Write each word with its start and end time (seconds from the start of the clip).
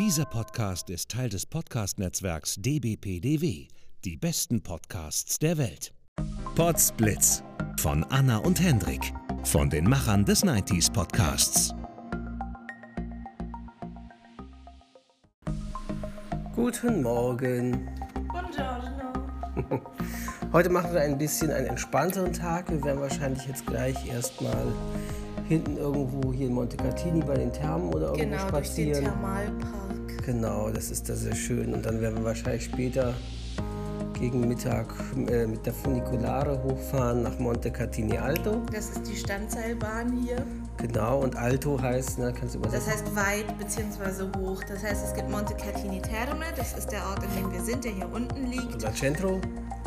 Dieser 0.00 0.24
Podcast 0.24 0.88
ist 0.88 1.10
Teil 1.10 1.28
des 1.28 1.44
Podcast-Netzwerks 1.44 2.54
dbpdw. 2.56 3.68
Die 4.02 4.16
besten 4.16 4.62
Podcasts 4.62 5.38
der 5.38 5.58
Welt. 5.58 5.92
Podsblitz 6.54 7.42
von 7.78 8.02
Anna 8.04 8.38
und 8.38 8.62
Hendrik 8.62 9.12
von 9.44 9.68
den 9.68 9.84
Machern 9.86 10.24
des 10.24 10.42
90s 10.42 10.90
Podcasts. 10.90 11.74
Guten 16.54 17.02
Morgen. 17.02 17.86
Buongiorno. 18.32 19.82
Heute 20.54 20.70
machen 20.70 20.94
wir 20.94 21.02
ein 21.02 21.18
bisschen 21.18 21.50
einen 21.50 21.66
entspannteren 21.66 22.32
Tag. 22.32 22.70
Wir 22.70 22.82
werden 22.82 23.02
wahrscheinlich 23.02 23.46
jetzt 23.46 23.66
gleich 23.66 24.08
erstmal 24.08 24.72
hinten 25.46 25.76
irgendwo 25.76 26.32
hier 26.32 26.46
in 26.46 26.54
Montecatini 26.54 27.22
bei 27.22 27.34
den 27.34 27.52
Thermen 27.52 27.92
oder 27.92 28.14
irgendwo 28.14 28.24
Genau, 28.24 28.50
durch 28.50 28.74
den 28.74 28.94
spazieren. 28.94 29.04
Thermalpark. 29.04 29.79
Genau, 30.30 30.70
das 30.70 30.92
ist 30.92 31.08
da 31.08 31.16
sehr 31.16 31.34
schön. 31.34 31.74
Und 31.74 31.84
dann 31.84 32.00
werden 32.00 32.18
wir 32.18 32.24
wahrscheinlich 32.24 32.64
später 32.64 33.14
gegen 34.16 34.46
Mittag 34.46 34.86
äh, 35.28 35.44
mit 35.44 35.66
der 35.66 35.72
Funiculare 35.72 36.62
hochfahren 36.62 37.22
nach 37.24 37.36
Montecatini 37.40 38.16
Alto. 38.16 38.62
Das 38.72 38.90
ist 38.90 39.08
die 39.10 39.16
Standseilbahn 39.16 40.12
hier. 40.22 40.36
Genau, 40.76 41.18
und 41.18 41.34
Alto 41.34 41.82
heißt, 41.82 42.20
ne, 42.20 42.32
kannst 42.32 42.54
du 42.54 42.60
Das 42.60 42.74
übersetzen? 42.74 43.16
heißt 43.16 43.16
weit 43.16 43.58
bzw. 43.58 44.38
hoch. 44.38 44.62
Das 44.68 44.84
heißt, 44.84 45.04
es 45.04 45.14
gibt 45.14 45.28
Monte 45.28 45.52
Catini 45.54 46.00
Terme. 46.00 46.44
Das 46.56 46.74
ist 46.78 46.92
der 46.92 47.04
Ort, 47.08 47.24
in 47.24 47.42
dem 47.42 47.52
wir 47.52 47.60
sind, 47.62 47.82
der 47.82 47.90
hier 47.90 48.08
unten 48.12 48.46
liegt. 48.46 48.76
Oder 48.76 48.94
Centro? 48.94 49.40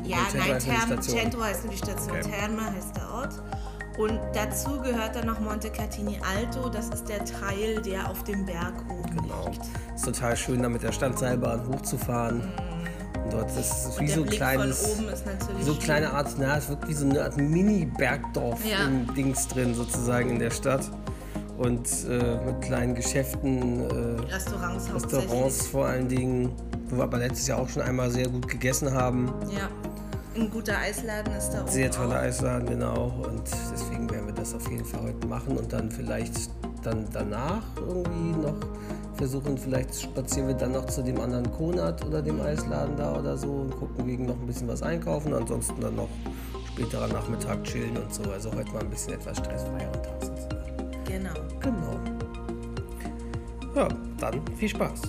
Ja, 0.04 0.18
nein, 0.36 0.60
Term. 0.60 1.02
Centro 1.02 1.42
heißt 1.42 1.64
nur 1.64 1.72
die 1.72 1.78
Station, 1.78 2.18
Okay. 2.18 2.32
Terme 2.38 2.66
heißt 2.66 2.98
der 2.98 3.10
Ort. 3.10 3.42
Und 3.98 4.20
dazu 4.34 4.80
gehört 4.82 5.16
dann 5.16 5.28
noch 5.28 5.40
Monte 5.40 5.70
Catini 5.70 6.20
Alto. 6.36 6.70
Das 6.70 6.90
ist 6.90 7.08
der 7.08 7.24
Teil, 7.26 7.82
der 7.82 8.10
auf 8.10 8.24
dem 8.24 8.46
Berg 8.46 8.74
oben 8.90 9.18
Genau. 9.18 9.46
liegt. 9.50 9.62
Ist 9.96 10.06
total 10.06 10.36
schön, 10.36 10.64
da 10.64 10.70
mit 10.70 10.82
der 10.82 10.92
Standseilbahn 10.92 11.68
hochzufahren. 11.68 12.42
Und 13.24 13.34
dort 13.34 13.50
ist 13.52 13.58
es 13.88 14.00
wie 14.00 14.08
so 14.10 14.24
ein 14.24 14.30
kleines. 14.30 14.98
natürlich 15.26 15.66
So 15.66 15.72
eine 15.74 15.80
kleine 15.82 16.08
schön. 16.08 16.16
Art, 16.16 16.28
na, 16.40 16.58
es 16.58 16.70
wirkt 16.70 16.88
wie 16.88 16.94
so 16.94 17.06
eine 17.06 17.24
Art 17.24 17.38
Mini-Bergdorf 17.38 18.66
Ja. 18.66 18.86
im 18.88 19.14
Dings 19.14 19.48
drin, 19.48 19.74
sozusagen 19.76 20.30
in 20.32 20.40
der 20.40 20.50
Stadt. 20.52 20.90
Und 21.58 21.88
äh, 22.10 22.44
mit 22.46 22.62
kleinen 22.62 22.96
Geschäften, 22.96 23.82
äh, 23.82 24.34
Restaurants 24.34 24.92
Restaurants 24.94 25.68
vor 25.68 25.86
allen 25.86 26.10
Dingen, 26.10 26.52
wo 26.90 26.98
wir 26.98 27.04
aber 27.04 27.20
letztes 27.20 27.46
Jahr 27.48 27.60
auch 27.60 27.70
schon 27.70 27.84
einmal 27.84 28.10
sehr 28.10 28.28
gut 28.28 28.48
gegessen 28.48 28.92
haben. 28.92 29.32
Ja. 29.56 29.70
Ein 30.36 30.50
guter 30.50 30.78
Eisladen 30.80 31.34
ist 31.36 31.52
da 31.52 31.62
oben. 31.62 31.72
Sehr 31.72 31.92
toller. 31.92 32.20
Eisladen, 32.20 32.68
genau. 32.68 33.14
Und 33.24 33.44
deswegen 33.72 34.10
werden 34.10 34.28
wir 34.28 34.34
das 34.34 34.56
auf 34.56 34.70
jeden 34.70 34.86
Fall 34.86 35.02
heute 35.04 35.28
machen 35.28 35.58
und 35.58 35.72
dann 35.72 35.92
vielleicht 35.92 36.50
dann 36.84 37.06
danach 37.14 37.64
irgendwie 37.78 38.38
noch 38.42 38.56
versuchen, 39.16 39.58
vielleicht 39.58 40.02
spazieren 40.02 40.48
wir 40.48 40.56
dann 40.56 40.72
noch 40.72 40.86
zu 40.86 41.04
dem 41.04 41.20
anderen 41.20 41.50
Konat 41.52 42.04
oder 42.06 42.22
dem 42.22 42.42
Eisladen 42.42 42.98
da 42.98 43.18
oder 43.18 43.38
so 43.38 43.48
und 43.48 43.76
gucken 43.76 44.08
wegen 44.08 44.26
noch 44.26 44.40
ein 44.40 44.48
bisschen 44.48 44.68
was 44.68 44.82
einkaufen. 44.82 45.34
Ansonsten 45.34 45.80
dann 45.80 45.96
noch 45.96 46.10
späterer 46.74 47.08
Nachmittag 47.08 47.64
chillen 47.64 47.96
und 47.96 48.14
so. 48.14 48.24
Also 48.32 48.52
heute 48.54 48.72
mal 48.72 48.82
ein 48.82 48.90
bisschen 48.90 49.14
etwas 49.14 49.38
stressfreierer 49.38 50.02
Tag 50.02 50.24
sozusagen. 50.24 51.04
Genau. 51.06 51.34
Genau. 51.60 52.00
Ja, 53.76 53.88
dann 54.20 54.42
viel 54.58 54.70
Spaß. 54.70 55.02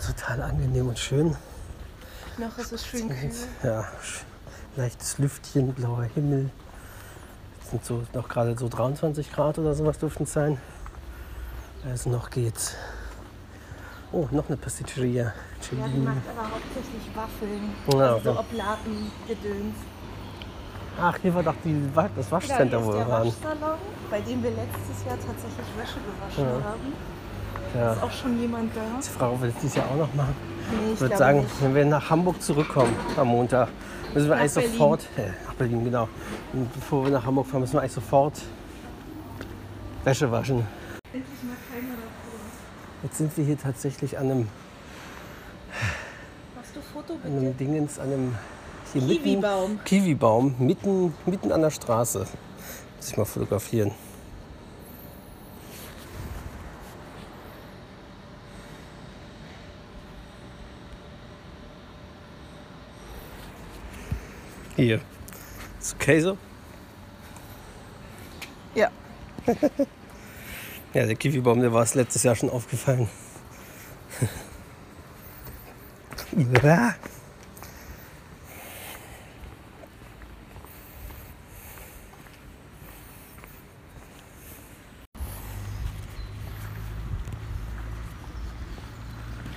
Total 0.00 0.42
angenehm 0.42 0.88
und 0.88 0.98
schön. 0.98 1.36
Noch 2.38 2.56
ist 2.58 2.72
es 2.72 2.86
schön 2.86 3.08
kühl. 3.08 3.30
Ja, 3.62 3.84
leichtes 4.76 5.18
Lüftchen, 5.18 5.72
blauer 5.74 6.04
Himmel. 6.14 6.50
Es 7.62 7.70
sind 7.70 7.84
so 7.84 8.02
noch 8.14 8.28
gerade 8.28 8.56
so 8.58 8.68
23 8.68 9.32
Grad 9.32 9.58
oder 9.58 9.74
sowas 9.74 9.98
dürften 9.98 10.24
es 10.24 10.32
sein. 10.32 10.58
Also 11.84 12.10
noch 12.10 12.30
geht's. 12.30 12.74
Oh, 14.12 14.26
noch 14.32 14.48
eine 14.48 14.56
Pasticceria. 14.56 15.24
Ja, 15.24 15.32
die 15.88 15.98
macht 15.98 16.16
aber 16.36 16.50
hauptsächlich 16.50 17.14
Waffeln. 17.14 17.70
Ja, 17.92 18.14
also 18.14 18.24
so 18.24 18.30
ja. 18.34 18.40
Oblaten-Gedöns. 18.40 19.74
Ach, 21.00 21.16
hier 21.22 21.34
war 21.34 21.42
doch 21.44 21.54
die, 21.64 21.88
das 21.94 22.04
Genau, 22.16 22.30
Waschcenter, 22.32 22.78
hier 22.78 22.86
wo 22.86 22.88
wir 22.92 22.98
der 22.98 23.08
waren. 23.08 23.28
Waschsalon, 23.28 23.78
bei 24.10 24.20
dem 24.20 24.42
wir 24.42 24.50
letztes 24.50 25.04
Jahr 25.06 25.16
tatsächlich 25.16 25.66
Wäsche 25.78 25.98
gewaschen 26.00 26.44
Ja. 26.60 26.64
haben. 26.68 26.92
Ja. 27.74 27.92
Ist 27.92 28.02
auch 28.02 28.10
schon 28.12 28.40
jemand 28.40 28.74
da? 28.76 28.80
Die 29.02 29.08
Frau 29.08 29.40
will 29.40 29.50
es 29.50 29.54
dieses 29.62 29.76
Jahr 29.76 29.86
auch 29.90 29.96
noch 29.96 30.14
machen. 30.14 30.34
Nee, 30.72 30.92
ich, 30.94 31.00
würde 31.00 31.16
sagen, 31.16 31.40
nicht. 31.40 31.62
wenn 31.62 31.74
wir 31.74 31.84
nach 31.84 32.10
Hamburg 32.10 32.42
zurückkommen 32.42 32.94
am 33.16 33.28
Montag, 33.28 33.68
müssen 34.14 34.28
wir 34.28 34.34
Nach 34.34 34.40
eigentlich 34.42 34.54
Berlin. 34.54 34.72
sofort, 34.72 35.00
äh, 35.16 35.28
nach 35.46 35.54
Berlin, 35.54 35.84
genau. 35.84 36.08
Und 36.52 36.72
bevor 36.72 37.04
wir 37.04 37.10
nach 37.12 37.24
Hamburg 37.24 37.46
fahren, 37.46 37.60
müssen 37.60 37.74
wir 37.74 37.80
eigentlich 37.80 37.92
sofort 37.92 38.34
Wäsche 40.04 40.30
waschen. 40.30 40.66
Endlich 41.12 41.42
mal 41.44 41.56
keiner 41.72 41.94
davor. 41.94 42.40
Jetzt 43.02 43.18
sind 43.18 43.36
wir 43.36 43.44
hier 43.44 43.58
tatsächlich 43.58 44.18
an 44.18 44.30
einem, 44.30 44.48
Machst 46.56 46.74
du 46.74 46.80
Foto 46.80 47.12
an 47.14 47.18
bitte? 47.22 47.36
einem 47.36 47.56
Dingens, 47.56 47.98
an 47.98 48.12
einem 48.12 48.34
Kiwibaum. 48.92 49.78
Kiwibaum, 49.84 50.54
mitten, 50.58 51.14
mitten 51.26 51.52
an 51.52 51.62
der 51.62 51.70
Straße. 51.70 52.26
Muss 52.96 53.08
ich 53.10 53.16
mal 53.16 53.24
fotografieren. 53.24 53.92
Hier. 64.80 65.00
Ist 65.78 65.94
okay 65.94 66.20
so? 66.20 66.38
Ja. 68.74 68.90
Ja, 70.92 71.06
der 71.06 71.14
Kiwibaum, 71.14 71.60
der 71.60 71.72
war 71.72 71.84
es 71.84 71.94
letztes 71.94 72.24
Jahr 72.24 72.34
schon 72.34 72.50
aufgefallen. 72.50 73.08
ja. 76.64 76.94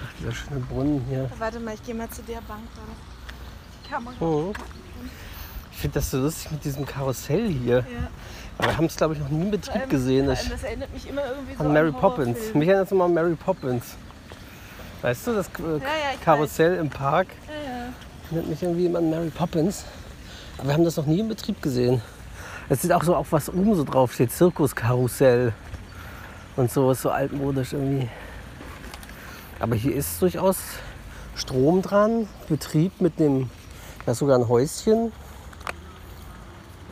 Ach, 0.04 0.14
dieser 0.20 0.32
schöne 0.34 0.60
Brunnen 0.60 1.04
hier. 1.10 1.32
Warte 1.40 1.60
mal, 1.60 1.74
ich 1.74 1.82
gehe 1.84 1.96
mal 1.96 2.08
zu 2.12 2.22
der 2.22 2.42
Bank 2.42 2.68
da. 2.76 2.82
Die 3.84 3.90
Kamera. 3.90 4.24
Mhm. 4.24 4.54
Ich 5.72 5.78
finde 5.80 5.96
das 5.96 6.12
so 6.12 6.20
lustig 6.20 6.52
mit 6.52 6.64
diesem 6.64 6.86
Karussell 6.86 7.48
hier. 7.50 7.78
Ja. 7.80 7.84
Aber 8.58 8.68
wir 8.70 8.78
haben 8.78 8.86
es, 8.86 8.96
glaube 8.96 9.14
ich, 9.16 9.20
noch 9.20 9.30
nie 9.30 9.42
in 9.46 9.52
Betrieb 9.52 9.76
allem- 9.76 9.90
gesehen. 9.90 10.32
Ich, 10.32 10.50
das 10.50 10.64
erinnert 10.64 10.94
mich 10.94 11.10
immer 11.10 11.26
irgendwie 11.26 11.56
so 11.56 11.64
an 11.64 11.74
Mary 11.74 11.88
an 11.90 11.94
Poppins. 11.96 12.38
Mich 12.54 12.68
erinnert 12.68 12.86
es 12.86 12.92
immer 12.92 13.06
an 13.06 13.14
Mary 13.14 13.36
Poppins. 13.36 13.84
Weißt 15.02 15.28
du, 15.28 15.34
das 15.34 15.48
äh, 15.48 15.80
ja, 15.80 15.88
Karussell 16.24 16.76
im 16.76 16.90
Park 16.90 17.28
Ja, 17.48 17.54
ja. 17.54 17.86
erinnert 18.28 18.48
mich 18.50 18.64
irgendwie 18.64 18.86
immer 18.86 19.00
an 19.00 19.10
Mary 19.10 19.30
Poppins. 19.30 19.84
Aber 20.58 20.68
wir 20.68 20.74
haben 20.76 20.86
das 20.86 20.96
noch 20.98 21.08
nie 21.08 21.20
in 21.20 21.28
Betrieb 21.28 21.62
gesehen. 21.62 22.02
Es 22.70 22.82
sieht 22.84 22.94
auch 22.94 23.04
so 23.04 23.16
auf, 23.16 23.32
was 23.32 23.50
oben 23.50 23.76
so 23.76 23.84
drauf 23.84 24.14
steht. 24.14 24.32
Zirkuskarussell. 24.32 25.52
Und 26.56 26.72
so 26.72 26.92
ist 26.92 27.02
so 27.02 27.10
altmodisch 27.10 27.74
irgendwie. 27.74 28.08
Aber 29.60 29.76
hier 29.76 29.96
ist 29.96 30.22
durchaus 30.22 30.58
Strom 31.36 31.82
dran. 31.82 32.28
Betrieb 32.48 33.02
mit 33.02 33.20
dem, 33.20 33.50
da 34.06 34.12
ist 34.12 34.20
sogar 34.20 34.38
ein 34.38 34.48
Häuschen. 34.48 35.12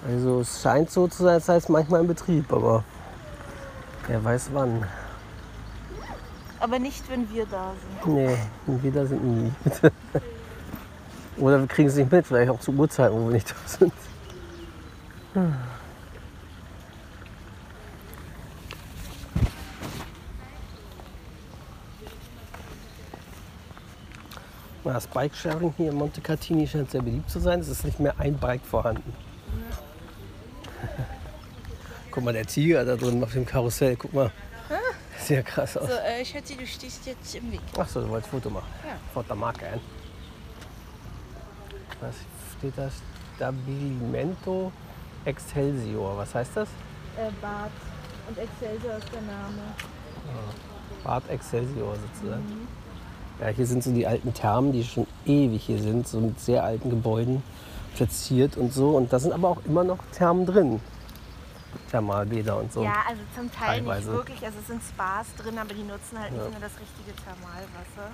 Also 0.08 0.42
es 0.42 0.62
scheint 0.62 0.90
so 0.90 1.08
zu 1.08 1.24
sein, 1.24 1.36
als 1.36 1.46
sei 1.46 1.58
es 1.58 1.70
manchmal 1.70 2.02
in 2.02 2.08
Betrieb, 2.08 2.52
aber 2.52 2.84
wer 4.08 4.24
weiß 4.24 4.50
wann. 4.54 4.86
Aber 6.60 6.80
nicht, 6.80 7.10
wenn 7.10 7.30
wir 7.32 7.46
da 7.46 7.74
sind. 8.04 8.16
Nee, 8.16 8.38
und 8.68 8.84
wir 8.84 8.92
da 8.92 9.06
sind 9.06 9.24
nie. 9.24 9.52
Oder 11.38 11.60
wir 11.60 11.68
kriegen 11.68 11.90
es 11.90 11.96
nicht 11.96 12.12
mit, 12.12 12.28
vielleicht 12.28 12.52
auch 12.52 12.60
zu 12.60 12.72
Uhrzeiten, 12.72 13.16
wo 13.16 13.28
wir 13.28 13.34
nicht 13.34 13.50
da 13.52 13.56
sind. 13.66 13.94
Na, 15.34 15.54
Das 24.84 25.08
Bike-Sharing 25.08 25.74
hier 25.78 25.92
in 25.92 25.96
Montecatini 25.98 26.68
scheint 26.68 26.92
sehr 26.92 27.02
beliebt 27.02 27.30
zu 27.30 27.40
sein. 27.40 27.60
Es 27.60 27.68
ist 27.68 27.86
nicht 27.86 28.00
mehr 28.00 28.16
ein 28.18 28.38
Bike 28.38 28.66
vorhanden. 28.66 29.14
Guck 32.10 32.24
mal, 32.24 32.34
der 32.34 32.46
Tiger 32.46 32.84
da 32.84 32.96
drin 32.96 33.24
auf 33.24 33.32
dem 33.34 33.46
Karussell. 33.46 33.96
Guck 33.96 34.14
mal. 34.14 34.32
Sieht 35.20 35.38
ja 35.38 35.44
krass 35.44 35.78
aus. 35.78 35.88
So, 35.88 35.94
äh, 35.94 36.26
Schatzi, 36.26 36.58
du 36.58 36.66
stehst 36.66 37.06
jetzt 37.06 37.36
im 37.36 37.52
Weg. 37.52 37.62
Ach 37.78 37.88
so, 37.88 38.02
du 38.02 38.10
wolltest 38.10 38.32
Foto 38.32 38.50
machen. 38.50 38.68
Ja. 38.86 38.96
Fotomarke 39.14 39.68
ein. 39.68 39.80
Was 42.00 42.16
steht 42.58 42.74
da? 42.76 42.90
Stabilimento 43.36 44.72
Excelsior. 45.26 46.18
Was 46.18 46.34
heißt 46.34 46.58
das? 46.58 46.70
Äh, 47.18 47.30
Bad. 47.40 47.70
Und 48.28 48.38
Excelsior 48.38 48.98
ist 48.98 49.14
der 49.14 49.22
Name. 49.22 49.62
Bad 51.04 51.30
Excelsior 51.30 51.96
sozusagen. 51.96 52.68
Ja, 53.42 53.48
hier 53.48 53.66
sind 53.66 53.84
so 53.84 53.92
die 53.92 54.06
alten 54.06 54.36
Thermen, 54.36 54.72
die 54.72 54.84
schon 54.84 55.08
ewig 55.26 55.64
hier 55.64 55.80
sind, 55.80 56.08
so 56.08 56.20
mit 56.20 56.40
sehr 56.40 56.64
alten 56.64 56.92
Gebäuden 56.92 57.42
platziert 57.96 58.56
und 58.56 58.72
so. 58.72 58.92
Und 58.92 59.12
da 59.12 59.18
sind 59.18 59.34
aber 59.34 59.50
auch 59.50 59.66
immer 59.66 59.84
noch 59.84 59.98
Thermen 60.16 60.46
drin. 60.46 60.80
Thermalbäder 61.90 62.58
und 62.58 62.72
so. 62.72 62.84
Ja, 62.84 63.04
also 63.08 63.22
zum 63.36 63.52
Teil 63.52 63.80
Teilweise. 63.80 64.10
nicht 64.10 64.18
wirklich. 64.18 64.46
Also 64.46 64.60
es 64.60 64.68
sind 64.68 64.82
Spas 64.84 65.26
drin, 65.38 65.58
aber 65.58 65.74
die 65.74 65.84
nutzen 65.84 66.20
halt 66.20 66.32
nicht 66.34 66.46
immer 66.46 66.60
das 66.60 66.74
richtige 66.80 67.16
Thermalwasser. 67.16 68.12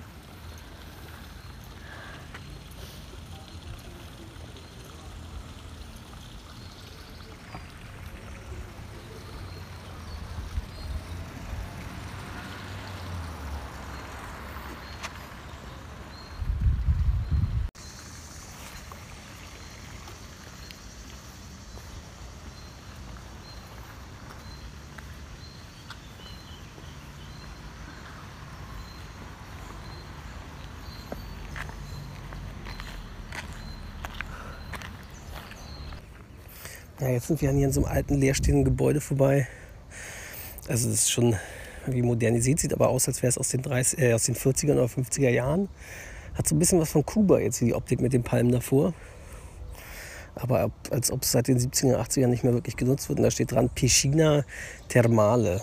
Ja, 37.00 37.08
jetzt 37.10 37.28
sind 37.28 37.40
wir 37.40 37.50
hier 37.50 37.66
an 37.66 37.72
so 37.72 37.84
einem 37.84 37.92
alten 37.94 38.14
leerstehenden 38.14 38.64
Gebäude 38.64 39.00
vorbei. 39.00 39.46
Also 40.68 40.88
es 40.88 40.94
ist 40.94 41.10
schon 41.12 41.36
wie 41.86 42.02
modernisiert, 42.02 42.58
sieht 42.58 42.72
aber 42.72 42.88
aus, 42.88 43.06
als 43.08 43.22
wäre 43.22 43.30
es 43.30 43.38
aus 43.38 43.48
den, 43.48 43.62
30, 43.62 43.98
äh, 43.98 44.12
aus 44.12 44.24
den 44.24 44.34
40er 44.34 44.72
oder 44.72 44.84
50er 44.86 45.30
Jahren. 45.30 45.68
Hat 46.34 46.46
so 46.46 46.54
ein 46.54 46.58
bisschen 46.58 46.80
was 46.80 46.90
von 46.90 47.04
Kuba 47.06 47.38
jetzt, 47.38 47.60
die 47.60 47.74
Optik 47.74 48.00
mit 48.00 48.12
den 48.12 48.22
Palmen 48.22 48.52
davor. 48.52 48.92
Aber 50.34 50.60
ab- 50.60 50.88
als 50.90 51.10
ob 51.10 51.22
es 51.22 51.32
seit 51.32 51.48
den 51.48 51.58
70er, 51.58 51.96
80er 51.98 52.26
nicht 52.26 52.44
mehr 52.44 52.52
wirklich 52.52 52.76
genutzt 52.76 53.08
wird. 53.08 53.18
Und 53.18 53.24
da 53.24 53.30
steht 53.30 53.52
dran 53.52 53.70
Piscina 53.70 54.44
Thermale. 54.88 55.62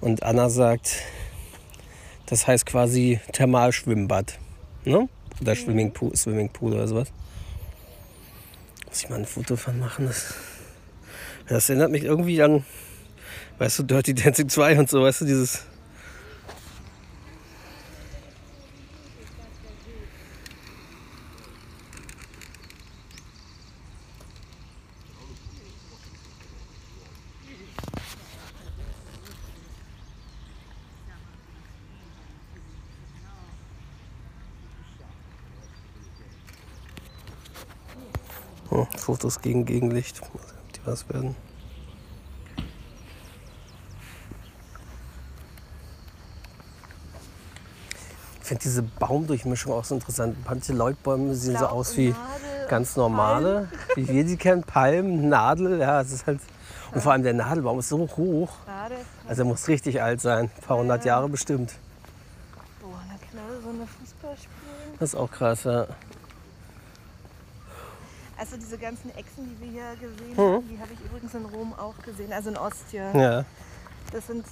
Und 0.00 0.22
Anna 0.22 0.48
sagt, 0.48 1.02
das 2.26 2.46
heißt 2.46 2.64
quasi 2.66 3.20
Thermalschwimmbad. 3.32 4.38
Ne? 4.84 5.08
Oder 5.40 5.54
Swimmingpool, 5.54 6.16
Swimmingpool 6.16 6.72
oder 6.72 6.88
sowas. 6.88 7.12
Muss 8.94 9.02
ich 9.02 9.10
mal 9.10 9.18
ein 9.18 9.24
Foto 9.24 9.56
von 9.56 9.76
machen. 9.80 10.06
Das, 10.06 10.34
das 11.48 11.68
erinnert 11.68 11.90
mich 11.90 12.04
irgendwie 12.04 12.40
an, 12.40 12.64
weißt 13.58 13.80
du, 13.80 13.82
Dirty 13.82 14.14
Dancing 14.14 14.48
2 14.48 14.78
und 14.78 14.88
so, 14.88 15.02
weißt 15.02 15.22
du, 15.22 15.24
dieses. 15.24 15.64
Oh, 38.70 38.86
Fotos 38.96 39.40
gegen 39.40 39.64
Gegenlicht. 39.64 40.20
Mal 40.20 40.42
sehen, 40.42 40.58
ob 40.66 40.72
die 40.72 40.80
was 40.86 41.08
werden. 41.08 41.36
Ich 48.40 48.48
finde 48.48 48.62
diese 48.62 48.82
Baumdurchmischung 48.82 49.72
auch 49.72 49.84
so 49.84 49.94
interessant. 49.94 50.36
Manche 50.46 50.74
Leuchtbäume 50.74 51.34
sehen 51.34 51.56
so 51.56 51.66
aus 51.66 51.96
wie 51.96 52.14
ganz 52.68 52.94
normale, 52.94 53.68
wie 53.94 54.06
wir 54.06 54.26
sie 54.26 54.36
kennen. 54.36 54.62
Palmen, 54.62 55.30
Nadel, 55.30 55.80
ja, 55.80 56.02
es 56.02 56.12
ist 56.12 56.26
halt. 56.26 56.40
Und 56.92 57.00
vor 57.00 57.12
allem 57.12 57.22
der 57.22 57.32
Nadelbaum 57.32 57.78
ist 57.78 57.88
so 57.88 58.06
hoch. 58.16 58.50
Also 59.26 59.42
er 59.42 59.46
muss 59.46 59.66
richtig 59.68 60.02
alt 60.02 60.20
sein. 60.20 60.50
Ein 60.54 60.62
paar 60.62 60.76
hundert 60.76 61.06
Jahre 61.06 61.28
bestimmt. 61.28 61.72
Boah, 62.82 63.00
eine 63.08 63.18
Knarre, 63.18 63.62
so 63.62 63.70
eine 63.70 63.86
Fußball 63.86 64.36
spielen. 64.36 64.96
Das 64.98 65.08
ist 65.08 65.14
auch 65.14 65.30
krass, 65.30 65.64
ja. 65.64 65.86
Also 68.54 68.66
diese 68.66 68.78
ganzen 68.78 69.10
Echsen, 69.16 69.56
die 69.60 69.60
wir 69.64 69.70
hier 69.72 69.96
gesehen 70.08 70.32
Mhm. 70.36 70.38
haben, 70.54 70.68
die 70.68 70.78
habe 70.78 70.90
ich 70.92 71.00
übrigens 71.04 71.34
in 71.34 71.44
Rom 71.46 71.74
auch 71.74 71.94
gesehen, 72.04 72.32
also 72.32 72.50
in 72.50 72.56
Ostia. 72.56 73.10
Ja, 73.12 73.44
Das 74.12 74.28
sind 74.28 74.46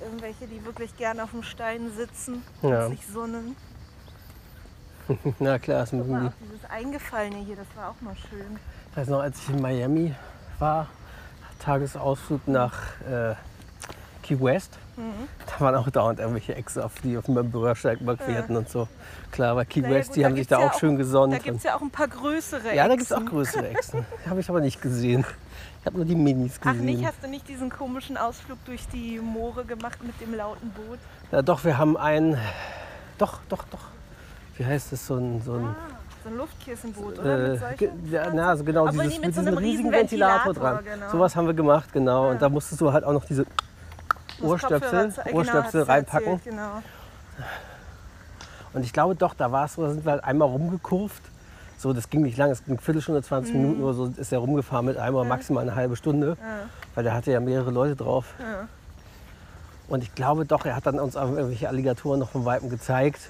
irgendwelche, 0.00 0.46
die 0.46 0.64
wirklich 0.64 0.96
gern 0.96 1.18
auf 1.18 1.32
dem 1.32 1.42
Stein 1.42 1.90
sitzen 1.96 2.44
Ja. 2.62 2.86
und 2.86 2.92
sich 2.92 3.04
sonnen. 3.08 3.56
na 5.40 5.58
klar. 5.58 5.82
Ist 5.82 5.90
Guck 5.90 6.06
mal, 6.08 6.28
auch 6.28 6.32
dieses 6.48 6.64
Eingefallene 6.70 7.38
hier, 7.38 7.56
das 7.56 7.66
war 7.74 7.90
auch 7.90 8.00
mal 8.02 8.14
schön. 8.30 8.56
ich 8.92 8.96
weiß 8.96 9.08
noch, 9.08 9.18
als 9.20 9.36
ich 9.40 9.48
in 9.48 9.60
Miami 9.60 10.14
war, 10.60 10.86
Tagesausflug 11.58 12.46
nach 12.46 13.00
äh, 13.00 13.34
Key 14.22 14.40
West, 14.40 14.78
Mhm. 14.96 15.28
da 15.46 15.64
waren 15.64 15.74
auch 15.74 15.88
dauernd 15.90 16.18
irgendwelche 16.20 16.54
Echse, 16.54 16.84
auf 16.84 16.92
die 17.02 17.16
auf 17.16 17.24
dem 17.26 17.50
Bürgersteig 17.50 18.00
überquerten 18.00 18.56
und 18.56 18.68
so. 18.68 18.88
Klar, 19.30 19.54
bei 19.54 19.64
Key 19.64 19.80
Naja, 19.80 19.94
West, 19.94 20.08
gut, 20.10 20.16
die 20.16 20.24
haben 20.26 20.36
sich 20.36 20.46
da 20.46 20.60
ja 20.60 20.66
auch 20.66 20.72
auch- 20.74 20.78
schön 20.78 20.96
gesonnt. 20.96 21.32
Da 21.32 21.38
gibt 21.38 21.56
es 21.56 21.62
ja 21.62 21.76
auch 21.76 21.80
ein 21.80 21.90
paar 21.90 22.08
größere 22.08 22.74
ja, 22.74 22.86
da 22.86 22.94
gibt 22.94 23.02
es 23.06 23.12
auch 23.12 23.18
Echsen. 23.18 23.28
größere 23.30 23.68
Echsen. 23.68 24.06
Die 24.24 24.30
habe 24.30 24.40
ich 24.40 24.48
aber 24.50 24.60
nicht 24.60 24.82
gesehen. 24.82 25.24
Ich 25.80 25.86
habe 25.86 25.96
nur 25.96 26.04
die 26.04 26.14
Minis 26.14 26.58
Ach 26.60 26.72
gesehen. 26.72 26.84
nicht, 26.84 27.04
hast 27.06 27.22
du 27.22 27.28
nicht 27.28 27.48
diesen 27.48 27.70
komischen 27.70 28.16
Ausflug 28.16 28.58
durch 28.66 28.86
die 28.88 29.18
Moore 29.18 29.64
gemacht 29.64 29.98
mit 30.04 30.20
dem 30.20 30.34
lauten 30.34 30.70
Boot? 30.70 30.98
ja, 31.32 31.42
doch, 31.42 31.64
wir 31.64 31.78
haben 31.78 31.96
ein. 31.96 32.36
Doch, 33.18 33.38
doch, 33.48 33.64
doch. 33.70 33.80
Wie 34.58 34.66
heißt 34.66 34.92
das? 34.92 35.06
So 35.06 35.16
ein. 35.16 35.40
So 35.42 35.54
ein 35.54 35.64
Ah, 35.64 35.76
so 36.22 36.28
ein 36.28 36.36
Luftkissenboot, 36.36 37.18
oder? 37.18 37.54
äh, 37.54 37.58
ja, 38.10 38.30
na, 38.32 38.50
also 38.50 38.62
genau, 38.62 38.86
dieses, 38.88 39.08
die 39.08 39.18
mit, 39.18 39.26
mit 39.26 39.34
so 39.34 39.40
diesem 39.40 39.56
einem 39.58 39.64
riesigen 39.66 39.90
Ventilator, 39.90 40.46
Ventilator, 40.54 40.74
dran. 40.82 40.84
genau. 40.84 41.10
Sowas 41.10 41.34
haben 41.34 41.46
wir 41.48 41.54
gemacht, 41.54 41.92
genau. 41.92 42.26
Ja. 42.26 42.30
Und 42.32 42.42
da 42.42 42.48
musstest 42.48 42.80
du 42.80 42.92
halt 42.92 43.02
auch 43.02 43.12
noch 43.12 43.24
diese 43.24 43.44
Ohrstöpsel, 44.42 45.12
genau, 45.24 45.38
Ohrstöpsel 45.38 45.82
reinpacken. 45.82 46.32
erzählt, 46.32 46.44
Genau. 46.54 46.82
Und 48.72 48.84
ich 48.84 48.92
glaube 48.92 49.14
doch, 49.14 49.34
da 49.34 49.52
war 49.52 49.66
es 49.66 49.74
so, 49.74 49.82
da 49.82 49.90
sind 49.90 50.04
wir 50.04 50.12
halt 50.12 50.24
einmal 50.24 50.48
rumgekurvt. 50.48 51.22
So, 51.78 51.92
das 51.92 52.08
ging 52.08 52.22
nicht 52.22 52.38
lang, 52.38 52.50
es 52.50 52.64
ging 52.64 52.74
eine 52.74 52.82
Viertelstunde, 52.82 53.22
20 53.22 53.54
Minuten 53.54 53.82
oder 53.82 53.92
so, 53.94 54.06
ist 54.16 54.32
er 54.32 54.38
rumgefahren 54.38 54.86
mit 54.86 54.96
einmal 54.96 55.24
maximal 55.24 55.62
eine 55.62 55.74
halbe 55.74 55.96
Stunde. 55.96 56.36
Mhm. 56.40 56.46
Ja. 56.46 56.68
Weil 56.94 57.04
der 57.04 57.14
hatte 57.14 57.32
ja 57.32 57.40
mehrere 57.40 57.70
Leute 57.70 57.96
drauf. 57.96 58.26
Ja. 58.38 58.68
Und 59.88 60.02
ich 60.02 60.14
glaube 60.14 60.46
doch, 60.46 60.64
er 60.64 60.76
hat 60.76 60.86
dann 60.86 60.98
uns 61.00 61.16
auch 61.16 61.28
irgendwelche 61.28 61.68
Alligatoren 61.68 62.20
noch 62.20 62.30
vom 62.30 62.44
Weitem 62.44 62.70
gezeigt. 62.70 63.20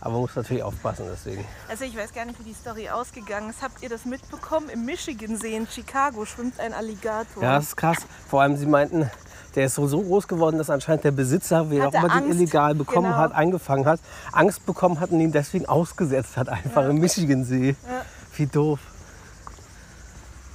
Aber 0.00 0.12
man 0.12 0.22
muss 0.22 0.34
natürlich 0.34 0.62
aufpassen 0.62 1.04
deswegen. 1.12 1.44
Also 1.68 1.84
ich 1.84 1.94
weiß 1.94 2.14
gar 2.14 2.24
nicht, 2.24 2.38
wie 2.40 2.44
die 2.44 2.54
Story 2.54 2.88
ausgegangen 2.88 3.50
ist. 3.50 3.62
Habt 3.62 3.82
ihr 3.82 3.90
das 3.90 4.06
mitbekommen? 4.06 4.70
Im 4.70 4.86
Michigan-See 4.86 5.54
in 5.54 5.66
Chicago 5.66 6.24
schwimmt 6.24 6.58
ein 6.58 6.72
Alligator. 6.72 7.42
Ja, 7.42 7.56
das 7.56 7.64
ist 7.64 7.76
krass. 7.76 7.98
Vor 8.26 8.40
allem, 8.40 8.56
sie 8.56 8.64
meinten, 8.64 9.10
der 9.56 9.66
ist 9.66 9.74
so, 9.74 9.86
so 9.86 10.00
groß 10.02 10.28
geworden, 10.28 10.58
dass 10.58 10.70
anscheinend 10.70 11.04
der 11.04 11.10
Besitzer, 11.10 11.70
wie 11.70 11.78
er 11.78 11.88
auch 11.88 11.94
immer 11.94 12.20
den 12.20 12.30
illegal 12.30 12.74
bekommen 12.74 13.06
Genau. 13.08 13.16
hat, 13.18 13.32
eingefangen 13.34 13.86
hat, 13.86 14.00
Angst 14.32 14.64
bekommen 14.66 15.00
hat 15.00 15.10
und 15.10 15.20
ihn 15.20 15.32
deswegen 15.32 15.66
ausgesetzt 15.66 16.36
hat, 16.36 16.48
einfach 16.48 16.88
im 16.88 16.98
Michigansee. 16.98 17.70
Ja. 17.70 18.02
Wie 18.36 18.46
doof. 18.46 18.80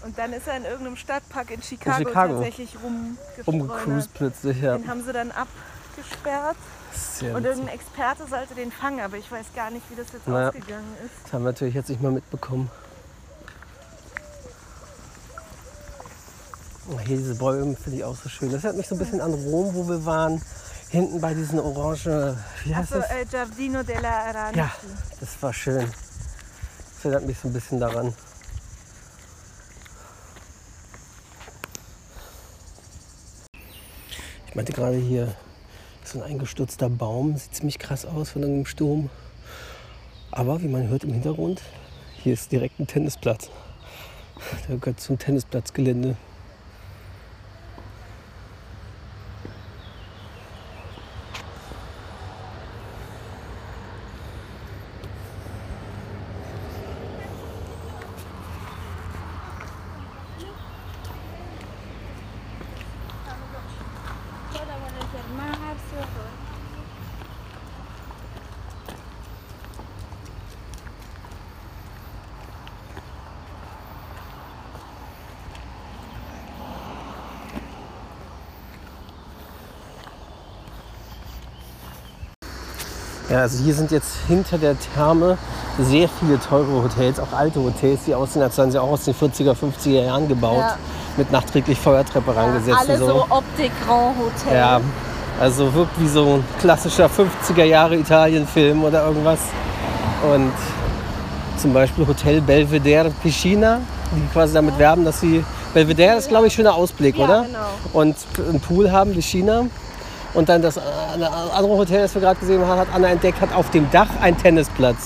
Und 0.04 0.18
dann 0.18 0.34
ist 0.34 0.48
er 0.48 0.58
in 0.58 0.66
irgendeinem 0.66 0.96
Stadtpark 0.98 1.50
in 1.52 1.62
Chicago, 1.64 1.98
Chicago. 1.98 2.34
tatsächlich 2.36 2.76
rumgefreundet. 2.84 3.48
Umgecruised 3.48 4.14
plötzlich, 4.14 4.62
ja. 4.62 4.78
Den 4.78 4.88
haben 4.88 5.04
sie 5.04 5.12
dann 5.14 5.32
abgesperrt. 5.32 6.58
Und 7.22 7.44
irgendein 7.46 7.68
Experte 7.76 8.24
sollte 8.30 8.54
den 8.56 8.72
fangen, 8.72 9.00
aber 9.02 9.18
ich 9.18 9.30
weiß 9.32 9.48
gar 9.56 9.72
nicht, 9.72 9.84
wie 9.90 9.96
das 9.96 10.08
jetzt 10.14 10.28
Naja. 10.28 10.50
ausgegangen 10.50 10.86
ist. 11.04 11.12
Das 11.26 11.34
haben 11.34 11.44
wir 11.44 11.52
natürlich 11.52 11.74
jetzt 11.74 11.90
nicht 11.90 12.02
mal 12.02 12.12
mitbekommen. 12.12 12.70
Hier 17.06 17.18
diese 17.18 17.36
Bäume 17.36 17.76
finde 17.76 17.98
ich 18.00 18.04
auch 18.04 18.16
so 18.16 18.30
schön. 18.30 18.52
Das 18.52 18.64
erinnert 18.64 18.78
mich 18.78 18.88
so 18.88 18.96
ein 18.96 19.00
bisschen 19.00 19.22
an 19.22 19.34
Rom, 19.34 19.74
wo 19.74 19.88
wir 19.88 20.06
waren. 20.06 20.42
Hinten 20.90 21.20
bei 21.20 21.34
diesen 21.34 21.60
orange, 21.60 22.38
wie 22.64 22.76
heißt 22.76 22.94
Also 22.94 23.00
das? 23.08 23.10
äh, 23.12 23.26
Giardino 23.26 23.84
della 23.84 24.10
Aranci. 24.30 24.60
Ja, 24.60 24.72
das 25.20 25.30
war 25.42 25.52
schön. 25.52 25.80
Das 25.90 27.04
erinnert 27.06 27.26
mich 27.26 27.40
so 27.40 27.48
ein 27.48 27.54
bisschen 27.54 27.80
daran. 27.80 28.14
Ich 34.48 34.56
meinte 34.56 34.72
gerade 34.74 34.96
hier, 34.98 35.36
so 36.04 36.20
ein 36.20 36.24
eingestürzter 36.32 36.90
Baum, 36.90 37.36
sieht 37.36 37.56
ziemlich 37.56 37.80
krass 37.80 38.06
aus 38.06 38.30
von 38.32 38.44
einem 38.44 38.66
Sturm. 38.66 39.10
Aber 40.32 40.62
wie 40.62 40.68
man 40.68 40.88
hört 40.88 41.04
im 41.04 41.14
Hintergrund, 41.14 41.62
hier 42.22 42.34
ist 42.34 42.52
direkt 42.52 42.80
ein 42.80 42.88
Tennisplatz. 42.88 43.50
Der 44.70 44.78
gehört 44.78 45.00
zum 45.00 45.18
Tennisplatzgelände. 45.18 46.16
Also 83.46 83.64
hier 83.64 83.76
sind 83.76 83.92
jetzt 83.92 84.16
hinter 84.28 84.58
der 84.58 84.76
Therme 84.96 85.38
sehr 85.80 86.10
viele 86.20 86.40
teure 86.40 86.82
Hotels, 86.82 87.20
auch 87.20 87.32
alte 87.32 87.60
Hotels, 87.60 88.00
die 88.08 88.16
aussehen, 88.16 88.42
als 88.42 88.56
seien 88.56 88.72
sie 88.72 88.80
auch 88.82 88.90
aus 88.90 89.04
den 89.06 89.14
40er, 89.14 89.54
50er 89.54 90.04
Jahren 90.04 90.28
gebaut, 90.28 90.58
Ja. 90.58 90.78
mit 91.16 91.32
nachträglich 91.32 91.80
Feuertreppe 91.80 92.36
rangesetzt. 92.36 92.80
Alle 92.90 92.94
und 93.04 93.08
so 93.08 93.26
Optik 93.30 93.72
Grand 93.86 94.18
Hotel. 94.18 94.58
Ja, 94.58 94.82
also 95.40 95.72
wirkt 95.76 96.00
wie 96.00 96.08
so 96.08 96.26
ein 96.38 96.44
klassischer 96.60 97.08
50er 97.08 97.66
Jahre 97.66 97.96
Italien-Film 97.98 98.84
oder 98.84 99.06
irgendwas. 99.06 99.40
Und 100.34 100.52
zum 101.62 101.72
Beispiel 101.72 102.08
Hotel 102.08 102.42
Belvedere 102.42 103.12
Piscina, 103.22 103.80
die 104.16 104.28
quasi 104.34 104.56
damit 104.56 104.80
werben, 104.80 105.06
dass 105.06 105.20
sie. 105.20 105.46
Belvedere 105.76 106.16
ist, 106.16 106.30
glaube 106.30 106.48
ich, 106.48 106.54
schöner 106.54 106.74
Ausblick, 106.74 107.16
Ja, 107.18 107.26
oder? 107.26 107.42
genau. 107.44 107.60
Und 107.94 108.16
einen 108.40 108.60
Pool 108.60 108.92
haben, 108.92 109.14
Piscina. 109.14 109.66
Und 110.34 110.50
dann 110.50 110.62
das 110.62 110.78
äh, 111.22 111.26
andere 111.26 111.78
Hotel, 111.78 112.02
das 112.02 112.14
wir 112.14 112.22
gerade 112.22 112.40
gesehen 112.40 112.66
haben, 112.66 112.80
hat 112.80 112.88
Anna 112.94 113.10
entdeckt, 113.10 113.40
hat 113.42 113.54
auf 113.54 113.70
dem 113.72 113.90
Dach 113.92 114.10
einen 114.22 114.38
Tennisplatz. 114.38 114.98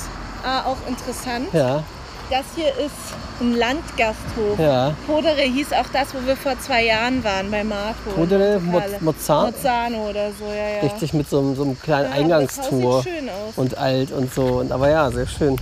Ah, 0.43 0.61
auch 0.65 0.77
interessant. 0.87 1.47
Ja, 1.53 1.83
Das 2.29 2.43
hier 2.55 2.69
ist 2.69 2.95
ein 3.41 3.55
Landgasthof. 3.57 4.57
ja. 4.59 4.93
Podere 5.07 5.41
hieß 5.41 5.73
auch 5.73 5.85
das, 5.93 6.13
wo 6.13 6.25
wir 6.27 6.35
vor 6.37 6.59
zwei 6.59 6.85
Jahren 6.85 7.23
waren 7.23 7.49
bei 7.51 7.63
Marco. 7.63 8.09
Podere, 8.15 8.59
Monte 8.59 8.79
Carlo. 8.79 8.93
Mo- 8.99 9.11
Mozano? 9.11 9.51
Mozano 9.51 10.09
oder 10.09 10.29
so, 10.37 10.45
ja, 10.45 10.75
ja. 10.75 10.81
Richtig 10.81 11.13
mit 11.13 11.29
so, 11.29 11.39
einem- 11.39 11.55
so 11.55 11.63
einem 11.63 11.79
kleinen 11.81 12.09
Ja, 12.11 12.15
Eingangstor. 12.17 12.63
Das 12.71 12.81
Haus 12.83 13.03
sieht 13.03 13.13
schön 13.13 13.29
aus. 13.29 13.53
Und 13.55 13.77
alt 13.77 14.11
und 14.11 14.33
so. 14.33 14.43
Und, 14.45 14.71
aber 14.71 14.89
ja, 14.89 15.09
sehr 15.11 15.27
schön. 15.27 15.55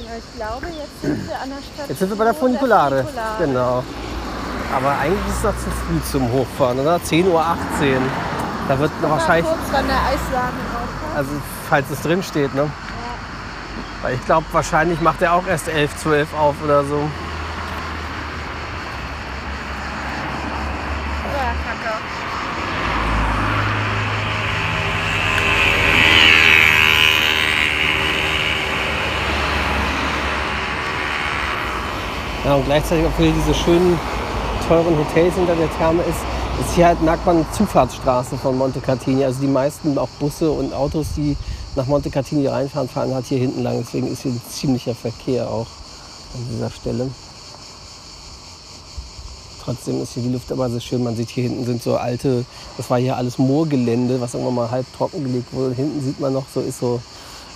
ja, 0.00 0.10
ich 0.16 0.36
glaube, 0.36 0.66
jetzt 0.66 1.02
sind 1.02 1.28
wir 1.28 1.40
an 1.40 1.48
der 1.50 1.56
Stadt. 1.56 1.88
Jetzt 1.88 1.98
sind 1.98 2.08
wir 2.10 2.16
bei 2.16 2.24
der 2.24 2.34
Funiculare. 2.34 3.06
Genau. 3.38 3.82
Aber 4.74 4.98
eigentlich 4.98 5.26
ist 5.28 5.38
es 5.38 5.44
noch 5.44 5.56
zu 5.56 5.70
früh 5.70 6.00
zum 6.10 6.30
Hochfahren, 6.30 6.78
oder? 6.78 6.96
10.18 6.96 7.26
Uhr. 7.26 7.42
Da 8.68 8.78
wird 8.78 8.90
noch 9.00 9.10
wahrscheinlich, 9.10 9.46
kurz, 9.46 9.60
wann 9.72 9.86
der 9.86 9.96
aufhört. 9.96 10.52
also 11.16 11.30
falls 11.70 11.90
es 11.90 12.02
drin 12.02 12.22
steht, 12.22 12.54
ne? 12.54 12.70
Weil 14.02 14.14
ich 14.14 14.24
glaube, 14.26 14.46
wahrscheinlich 14.52 15.00
macht 15.00 15.22
er 15.22 15.32
auch 15.32 15.46
erst 15.46 15.68
11, 15.68 15.96
12 15.96 16.34
auf 16.34 16.54
oder 16.62 16.84
so. 16.84 16.96
Ja, 21.34 21.52
Kacke. 21.64 21.94
Ja, 32.44 32.54
und 32.54 32.64
gleichzeitig, 32.66 33.06
obwohl 33.06 33.26
hier 33.26 33.34
diese 33.34 33.54
schönen, 33.54 33.98
teuren 34.68 34.98
Hotels 34.98 35.34
hinter 35.34 35.56
der 35.56 35.70
Therme 35.78 36.02
ist, 36.02 36.18
ist 36.60 36.74
hier 36.74 36.86
halt, 36.86 37.02
merkt 37.02 37.24
man, 37.24 37.46
Zufahrtsstraße 37.52 38.36
von 38.36 38.56
Monte 38.56 38.80
Cartini. 38.80 39.24
Also 39.24 39.40
die 39.40 39.46
meisten, 39.46 39.96
auch 39.96 40.08
Busse 40.20 40.50
und 40.50 40.74
Autos, 40.74 41.06
die 41.16 41.36
nach 41.74 41.86
Monte 41.86 42.10
Cartini 42.10 42.46
reinfahren, 42.46 42.88
fahren 42.88 43.14
halt 43.14 43.26
hier 43.26 43.38
hinten 43.38 43.62
lang. 43.62 43.78
Deswegen 43.78 44.08
ist 44.08 44.22
hier 44.22 44.32
ein 44.32 44.42
ziemlicher 44.48 44.94
Verkehr 44.94 45.48
auch 45.48 45.66
an 46.34 46.46
dieser 46.52 46.70
Stelle. 46.70 47.10
Trotzdem 49.64 50.02
ist 50.02 50.14
hier 50.14 50.22
die 50.22 50.32
Luft 50.32 50.52
aber 50.52 50.68
sehr 50.68 50.80
schön. 50.80 51.02
Man 51.02 51.16
sieht 51.16 51.30
hier 51.30 51.44
hinten 51.44 51.64
sind 51.64 51.82
so 51.82 51.96
alte, 51.96 52.44
das 52.76 52.90
war 52.90 52.98
hier 52.98 53.16
alles 53.16 53.38
Moorgelände, 53.38 54.20
was 54.20 54.34
irgendwann 54.34 54.54
mal 54.54 54.70
halb 54.70 54.86
trockengelegt 54.96 55.52
wurde. 55.52 55.68
Und 55.68 55.74
hinten 55.74 56.02
sieht 56.02 56.20
man 56.20 56.32
noch 56.32 56.44
so, 56.52 56.60
ist 56.60 56.80
so 56.80 57.00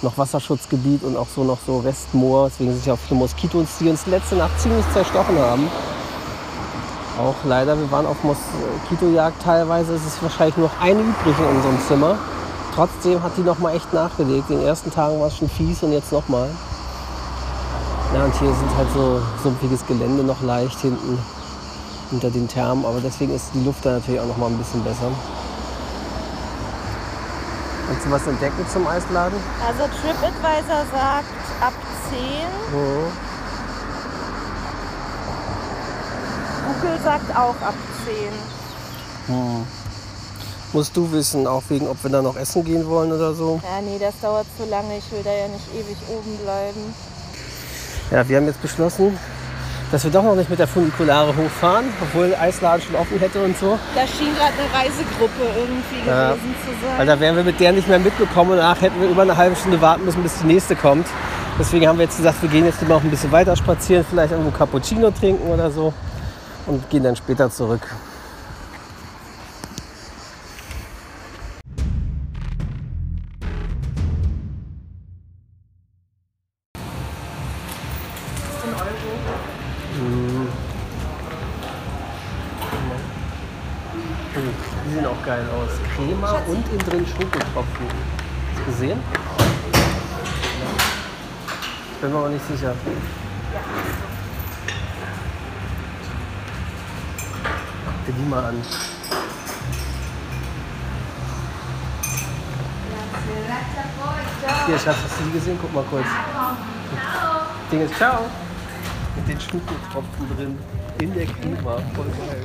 noch 0.02 0.19
Wasserschutzgebiet 0.19 1.04
und 1.04 1.16
auch 1.16 1.28
so 1.35 1.45
noch 1.45 1.59
so 1.66 1.78
Restmoor. 1.78 2.49
Deswegen 2.49 2.73
sind 2.73 2.87
ja 2.87 2.95
auch 2.95 2.99
viele 2.99 3.19
Moskitos, 3.21 3.69
die 3.81 3.88
uns 3.88 4.07
letzte 4.07 4.37
Nacht 4.37 4.59
ziemlich 4.61 4.85
zerstochen 4.92 5.38
haben. 5.38 5.69
Auch 7.23 7.37
leider, 7.45 7.79
wir 7.79 7.88
waren 7.93 8.05
auf 8.05 8.17
Moskitojagd 8.25 9.41
teilweise. 9.45 9.95
Es 9.95 10.05
ist 10.05 10.21
wahrscheinlich 10.25 10.57
nur 10.57 10.67
noch 10.67 10.81
eine 10.81 10.99
übrig 10.99 11.38
in 11.38 11.57
unserem 11.57 11.79
Zimmer. 11.87 12.19
Trotzdem 12.75 13.23
hat 13.23 13.37
die 13.37 13.43
noch 13.43 13.61
mal 13.61 13.76
echt 13.76 13.93
nachgelegt. 13.93 14.50
In 14.50 14.59
den 14.59 14.67
ersten 14.67 14.91
Tagen 14.91 15.21
war 15.21 15.29
es 15.29 15.37
schon 15.37 15.49
fies 15.49 15.85
und 15.85 15.93
jetzt 15.93 16.11
noch 16.11 16.29
mal. 16.29 16.50
Ja, 18.12 18.25
und 18.25 18.35
hier 18.41 18.52
sind 18.52 18.76
halt 18.76 18.88
so 18.93 19.23
sumpfiges 19.41 19.87
Gelände 19.87 20.25
noch 20.25 20.43
leicht 20.43 20.81
hinten 20.81 21.17
hinter 22.11 22.31
den 22.31 22.49
Thermen, 22.49 22.85
aber 22.85 22.99
deswegen 23.00 23.35
ist 23.37 23.50
die 23.55 23.64
Luft 23.64 23.87
da 23.87 23.93
natürlich 23.93 24.21
auch 24.21 24.26
noch 24.26 24.37
mal 24.37 24.47
ein 24.47 24.59
bisschen 24.59 24.83
besser. 24.83 25.12
Kannst 27.87 28.05
du 28.05 28.11
was 28.11 28.26
entdecken 28.26 28.67
zum 28.69 28.85
Eisladen? 28.87 29.38
Also 29.64 29.85
TripAdvisor 29.85 30.85
sagt 30.91 31.26
ab 31.61 31.73
10. 32.11 32.19
Mhm. 32.76 33.32
Google 36.83 36.99
sagt 37.05 37.31
auch 37.37 37.55
ab 37.65 37.75
10. 39.29 39.35
Musst 40.73 40.97
du 40.97 41.12
wissen, 41.12 41.47
auch 41.47 41.62
wegen, 41.69 41.87
ob 41.87 42.03
wir 42.03 42.11
da 42.11 42.23
noch 42.23 42.37
essen 42.37 42.65
gehen 42.65 42.89
wollen 42.89 43.12
oder 43.12 43.35
so. 43.35 43.61
Ja, 43.62 43.81
nee, 43.83 43.99
das 44.01 44.15
dauert 44.21 44.47
zu 44.59 44.69
lange. 44.69 44.97
Ich 44.99 45.12
will 45.12 45.23
da 45.23 45.31
ja 45.31 45.47
nicht 45.49 45.69
ewig 45.75 45.97
oben 46.09 46.37
bleiben. 46.43 46.95
Ja, 48.11 48.29
wir 48.29 48.37
haben 48.39 48.47
jetzt 48.47 48.61
beschlossen, 48.61 49.17
dass 49.93 50.03
wir 50.03 50.11
doch 50.11 50.25
noch 50.25 50.35
nicht 50.35 50.51
mit 50.51 50.59
der 50.59 50.67
Funikulare 50.67 51.37
hochfahren, 51.37 51.85
obwohl 52.03 52.31
der 52.31 52.41
Eisladen 52.41 52.83
schon 52.83 52.97
offen 52.97 53.19
hätte 53.19 53.45
und 53.45 53.57
so. 53.59 53.79
Da 53.95 54.07
schien 54.07 54.35
gerade 54.35 54.55
eine 54.59 54.73
Reisegruppe 54.75 55.61
irgendwie 55.61 56.09
Ja. 56.09 56.31
gewesen 56.33 56.55
zu 56.65 56.71
sein. 56.85 56.99
Weil 56.99 57.07
da 57.07 57.21
wären 57.21 57.37
wir 57.37 57.45
mit 57.45 57.61
der 57.61 57.73
nicht 57.73 57.87
mehr 57.87 57.99
mitgekommen 58.01 58.53
und 58.53 58.57
danach 58.57 58.81
hätten 58.81 59.01
wir 59.01 59.09
über 59.09 59.23
eine 59.23 59.37
halbe 59.37 59.55
Stunde 59.55 59.81
warten 59.81 60.05
müssen, 60.05 60.23
bis 60.23 60.39
die 60.41 60.47
nächste 60.47 60.75
kommt. 60.75 61.07
Deswegen 61.59 61.87
haben 61.87 61.99
wir 61.99 62.07
jetzt 62.07 62.17
gesagt, 62.17 62.41
wir 62.43 62.49
gehen 62.49 62.65
jetzt 62.65 62.83
noch 62.89 63.05
ein 63.05 63.11
bisschen 63.11 63.31
weiter 63.31 63.55
spazieren, 63.55 64.05
vielleicht 64.09 64.33
irgendwo 64.33 64.51
Cappuccino 64.51 65.11
trinken 65.11 65.49
oder 65.49 65.71
so 65.71 65.93
und 66.66 66.88
gehen 66.90 67.04
dann 67.04 67.16
später 67.16 67.50
zurück. 67.50 67.88
Hm, 79.99 80.49
Die 84.87 84.95
sehen 84.95 85.07
auch 85.07 85.25
geil 85.26 85.45
aus. 85.54 85.71
Crema 85.95 86.33
und 86.49 86.66
innen 86.69 86.78
drin 86.78 87.07
Schokotropfen. 87.07 87.87
Hast 87.87 88.59
du 88.59 88.64
gesehen? 88.64 88.99
Bin 92.00 92.12
mir 92.12 92.19
aber 92.19 92.28
nicht 92.31 92.47
sicher. 92.49 92.75
Dir 98.06 98.12
die 98.12 98.28
mal 98.28 98.44
an. 98.44 98.56
Hier, 104.66 104.78
Schatz, 104.78 104.97
hast 105.04 105.21
du 105.21 105.25
die 105.25 105.32
gesehen? 105.32 105.59
Guck 105.61 105.73
mal 105.73 105.85
kurz. 105.85 106.06
Ding 107.71 107.82
ist 107.82 107.94
ciao. 107.97 108.25
Mit 109.14 109.28
den 109.28 109.40
Schokotropfen 109.40 110.37
drin. 110.37 110.59
In 110.99 111.14
der 111.14 111.26
Klima. 111.26 111.76
Voll 111.94 112.06
geil. 112.06 112.44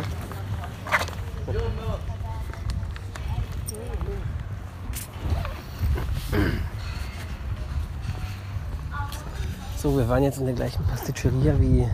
So, 9.77 9.97
wir 9.97 10.07
waren 10.07 10.23
jetzt 10.23 10.37
in 10.37 10.45
der 10.45 10.55
gleichen 10.55 10.85
Pasticceria 10.85 11.53
wie 11.59 11.87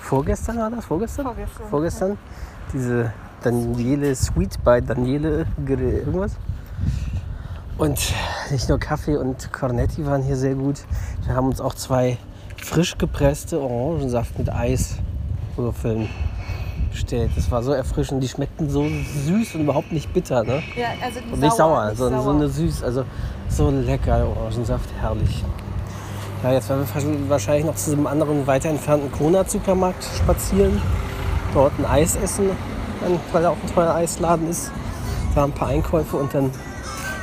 vorgestern 0.00 0.58
war 0.58 0.70
das? 0.70 0.84
Vorgestern? 0.84 1.24
Vorgestern. 1.24 1.68
Vorgestern. 1.68 2.18
Diese 2.72 3.12
Daniele 3.42 4.14
Sweet 4.14 4.62
bei 4.64 4.80
Daniele 4.80 5.46
irgendwas. 5.68 6.32
Und 7.78 8.12
nicht 8.50 8.68
nur 8.68 8.78
Kaffee 8.78 9.16
und 9.16 9.52
Cornetti 9.52 10.06
waren 10.06 10.22
hier 10.22 10.36
sehr 10.36 10.54
gut. 10.54 10.80
Wir 11.26 11.34
haben 11.34 11.48
uns 11.48 11.60
auch 11.60 11.74
zwei 11.74 12.16
frisch 12.56 12.96
gepresste 12.96 13.60
Orangensaft 13.60 14.38
mit 14.38 14.50
Eiswürfeln 14.50 16.08
bestellt. 16.90 17.30
Das 17.36 17.50
war 17.50 17.62
so 17.62 17.72
erfrischend. 17.72 18.22
Die 18.22 18.28
schmeckten 18.28 18.70
so 18.70 18.86
süß 19.26 19.54
und 19.54 19.60
überhaupt 19.62 19.92
nicht 19.92 20.12
bitter. 20.12 20.42
Ne? 20.42 20.62
Ja, 20.74 20.88
also 21.04 21.20
Und 21.30 21.40
nicht 21.40 21.52
sauer, 21.52 21.88
nicht 21.90 21.98
sondern 21.98 22.22
so 22.22 22.30
eine 22.30 22.48
süß, 22.48 22.82
also 22.82 23.04
so 23.48 23.70
lecker 23.70 24.26
Orangensaft, 24.26 24.88
herrlich. 25.00 25.44
Ja, 26.42 26.52
jetzt 26.52 26.68
werden 26.68 26.86
wir 26.86 27.30
wahrscheinlich 27.30 27.66
noch 27.66 27.74
zu 27.74 27.92
einem 27.92 28.06
anderen, 28.06 28.46
weiter 28.46 28.70
entfernten 28.70 29.12
Kronat-Supermarkt 29.12 30.04
spazieren. 30.04 30.80
Dort 31.56 31.72
ein 31.78 31.86
Eis 31.86 32.16
essen, 32.16 32.50
weil 33.32 33.42
da 33.42 33.48
auch 33.48 33.56
ein 33.56 33.74
teurer 33.74 33.94
Eisladen 33.94 34.50
ist. 34.50 34.70
Da 35.34 35.44
ein 35.44 35.52
paar 35.52 35.68
Einkäufe 35.68 36.18
und 36.18 36.34
dann 36.34 36.50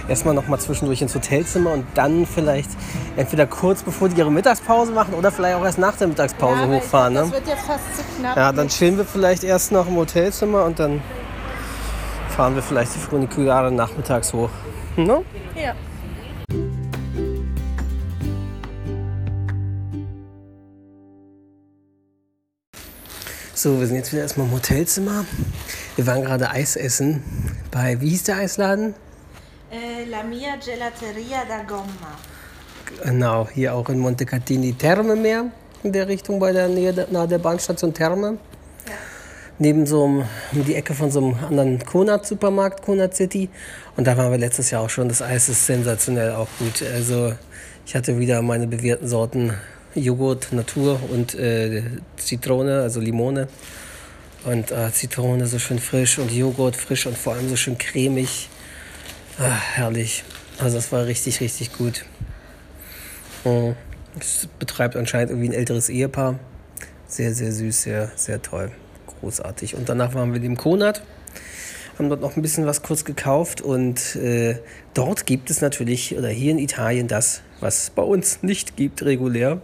erstmal 0.08 0.34
noch 0.34 0.48
mal 0.48 0.58
zwischendurch 0.60 1.04
ins 1.04 1.13
Hotelzimmer 1.13 1.72
und 1.74 1.86
dann 1.94 2.25
vielleicht 2.25 2.72
entweder 3.16 3.46
kurz 3.46 3.84
bevor 3.84 4.10
die 4.10 4.18
ihre 4.18 4.32
Mittagspause 4.32 4.92
machen 4.92 5.13
oder 5.13 5.32
vielleicht 5.32 5.56
auch 5.56 5.63
erst 5.63 5.78
nach 5.78 5.96
der 5.98 6.08
Mittagspause 6.08 6.63
Ja, 6.63 6.68
hochfahren. 6.68 7.13
glaub, 7.13 7.25
Ne? 7.28 7.32
Das 7.32 7.40
wird 7.46 7.48
jetzt 7.56 7.68
fast 7.68 7.96
zu 7.96 8.04
knapp. 8.20 8.36
Ja, 8.36 8.52
dann 8.52 8.70
chillen 8.70 8.98
wir 8.98 9.06
vielleicht 9.06 9.44
erst 9.44 9.72
noch 9.72 9.88
im 9.88 9.96
Hotelzimmer 9.98 10.63
und 10.66 10.80
dann 10.80 11.00
fahren 12.36 12.56
wir 12.56 12.63
vielleicht 12.63 12.96
die 12.96 13.00
Funikulare 13.00 13.72
nachmittags 13.72 14.34
hoch. 14.34 14.50
Ne? 14.96 15.22
Ja. 15.56 15.74
So, 23.63 23.79
wir 23.79 23.88
sind 23.88 23.96
jetzt 23.96 24.12
wieder 24.12 24.24
erstmal 24.24 24.48
im 24.48 24.51
Hotelzimmer. 24.51 25.24
Wir 25.96 26.05
waren 26.05 26.22
gerade 26.22 26.50
Eis 26.50 26.75
essen 26.75 27.24
bei, 27.72 28.01
wie 28.01 28.10
hieß 28.10 28.24
der 28.24 28.36
Eisladen? 28.36 28.93
Äh, 29.72 30.03
La 30.10 30.22
Mia 30.22 30.58
Gelateria 30.58 31.43
da 31.48 31.63
Gomma. 31.63 32.17
Genau, 33.01 33.48
hier 33.48 33.74
auch 33.74 33.88
in 33.88 34.00
Montecatini 34.00 34.74
Terme 34.74 35.15
mehr 35.15 35.46
in 35.82 35.93
der 35.93 36.10
Richtung 36.10 36.41
bei 36.41 36.51
der 36.51 36.67
Nähe 36.67 36.91
der, 36.91 37.08
nahe 37.10 37.25
der 37.25 37.38
Bahnstation 37.38 37.93
Terme. 37.93 38.38
Ja. 38.86 38.96
Neben 39.60 39.86
so 39.86 40.03
einem, 40.03 40.25
um 40.51 40.65
die 40.65 40.75
Ecke 40.75 40.93
von 40.93 41.10
so 41.10 41.20
einem 41.20 41.36
anderen 41.41 41.86
Konat-Supermarkt, 41.86 42.82
Konat 42.82 43.15
City. 43.15 43.50
Und 43.96 44.08
da 44.08 44.17
waren 44.17 44.29
wir 44.29 44.39
letztes 44.39 44.72
Jahr 44.72 44.82
auch 44.82 44.89
schon. 44.89 45.08
Das 45.08 45.22
Eis 45.22 45.48
ist 45.48 45.65
sensationell 45.65 46.34
auch 46.34 46.50
gut. 46.60 46.84
Also 46.93 47.32
ich 47.86 47.96
hatte 47.96 48.20
wieder 48.20 48.41
meine 48.41 48.67
bewährten 48.67 49.08
Sorten 49.08 49.53
Joghurt, 49.96 50.52
Natur 50.54 51.00
und 51.10 51.36
äh, 51.36 51.84
Zitrone, 52.18 52.82
also 52.82 53.00
Limone. 53.00 53.48
Und 54.46 54.72
äh, 54.72 54.92
Zitrone 54.92 55.48
so 55.48 55.58
schön 55.60 55.80
frisch 55.80 56.20
und 56.20 56.32
Joghurt 56.32 56.76
frisch 56.76 57.06
und 57.06 57.18
vor 57.18 57.34
allem 57.34 57.48
so 57.50 57.56
schön 57.56 57.78
cremig. 57.78 58.50
Ah, 59.40 59.58
herrlich. 59.76 60.24
Also 60.60 60.76
das 60.78 60.92
war 60.92 61.06
richtig, 61.06 61.40
richtig 61.40 61.74
gut. 61.74 62.06
Mhm. 63.46 63.76
Es 64.20 64.48
betreibt 64.60 64.96
anscheinend 64.96 65.32
irgendwie 65.32 65.50
ein 65.50 65.54
älteres 65.54 65.90
Ehepaar. 65.90 66.40
Sehr, 67.08 67.34
sehr 67.34 67.52
süß, 67.52 67.82
sehr, 67.82 68.12
sehr 68.16 68.42
toll. 68.42 68.72
Großartig. 69.20 69.76
Und 69.76 69.90
danach 69.90 70.14
waren 70.14 70.34
wir 70.34 70.40
dem 70.40 70.58
Konat, 70.58 71.04
haben 71.98 72.10
dort 72.10 72.22
noch 72.22 72.36
ein 72.36 72.42
bisschen 72.42 72.66
was 72.66 72.84
kurz 72.84 73.06
gekauft 73.06 73.62
und 73.62 74.16
äh, 74.16 74.58
dort 74.94 75.26
gibt 75.26 75.50
es 75.50 75.62
natürlich, 75.62 76.18
oder 76.18 76.30
hier 76.30 76.52
in 76.52 76.60
Italien, 76.60 77.08
das, 77.08 77.42
was 77.63 77.84
es 77.84 77.89
bei 77.89 78.03
uns 78.03 78.43
nicht 78.43 78.77
gibt 78.77 79.03
regulär. 79.03 79.62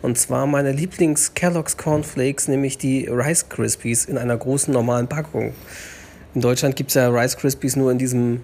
Und 0.00 0.18
zwar 0.18 0.46
meine 0.46 0.72
Lieblings-Kellogg's 0.72 1.76
Cornflakes, 1.76 2.48
nämlich 2.48 2.78
die 2.78 3.06
Rice 3.06 3.48
Krispies 3.48 4.06
in 4.06 4.18
einer 4.18 4.36
großen 4.36 4.72
normalen 4.72 5.06
Packung. 5.06 5.52
In 6.34 6.40
Deutschland 6.40 6.74
gibt 6.74 6.90
es 6.90 6.94
ja 6.94 7.08
Rice 7.08 7.36
Krispies 7.36 7.76
nur 7.76 7.92
in 7.92 7.98
diesem 7.98 8.40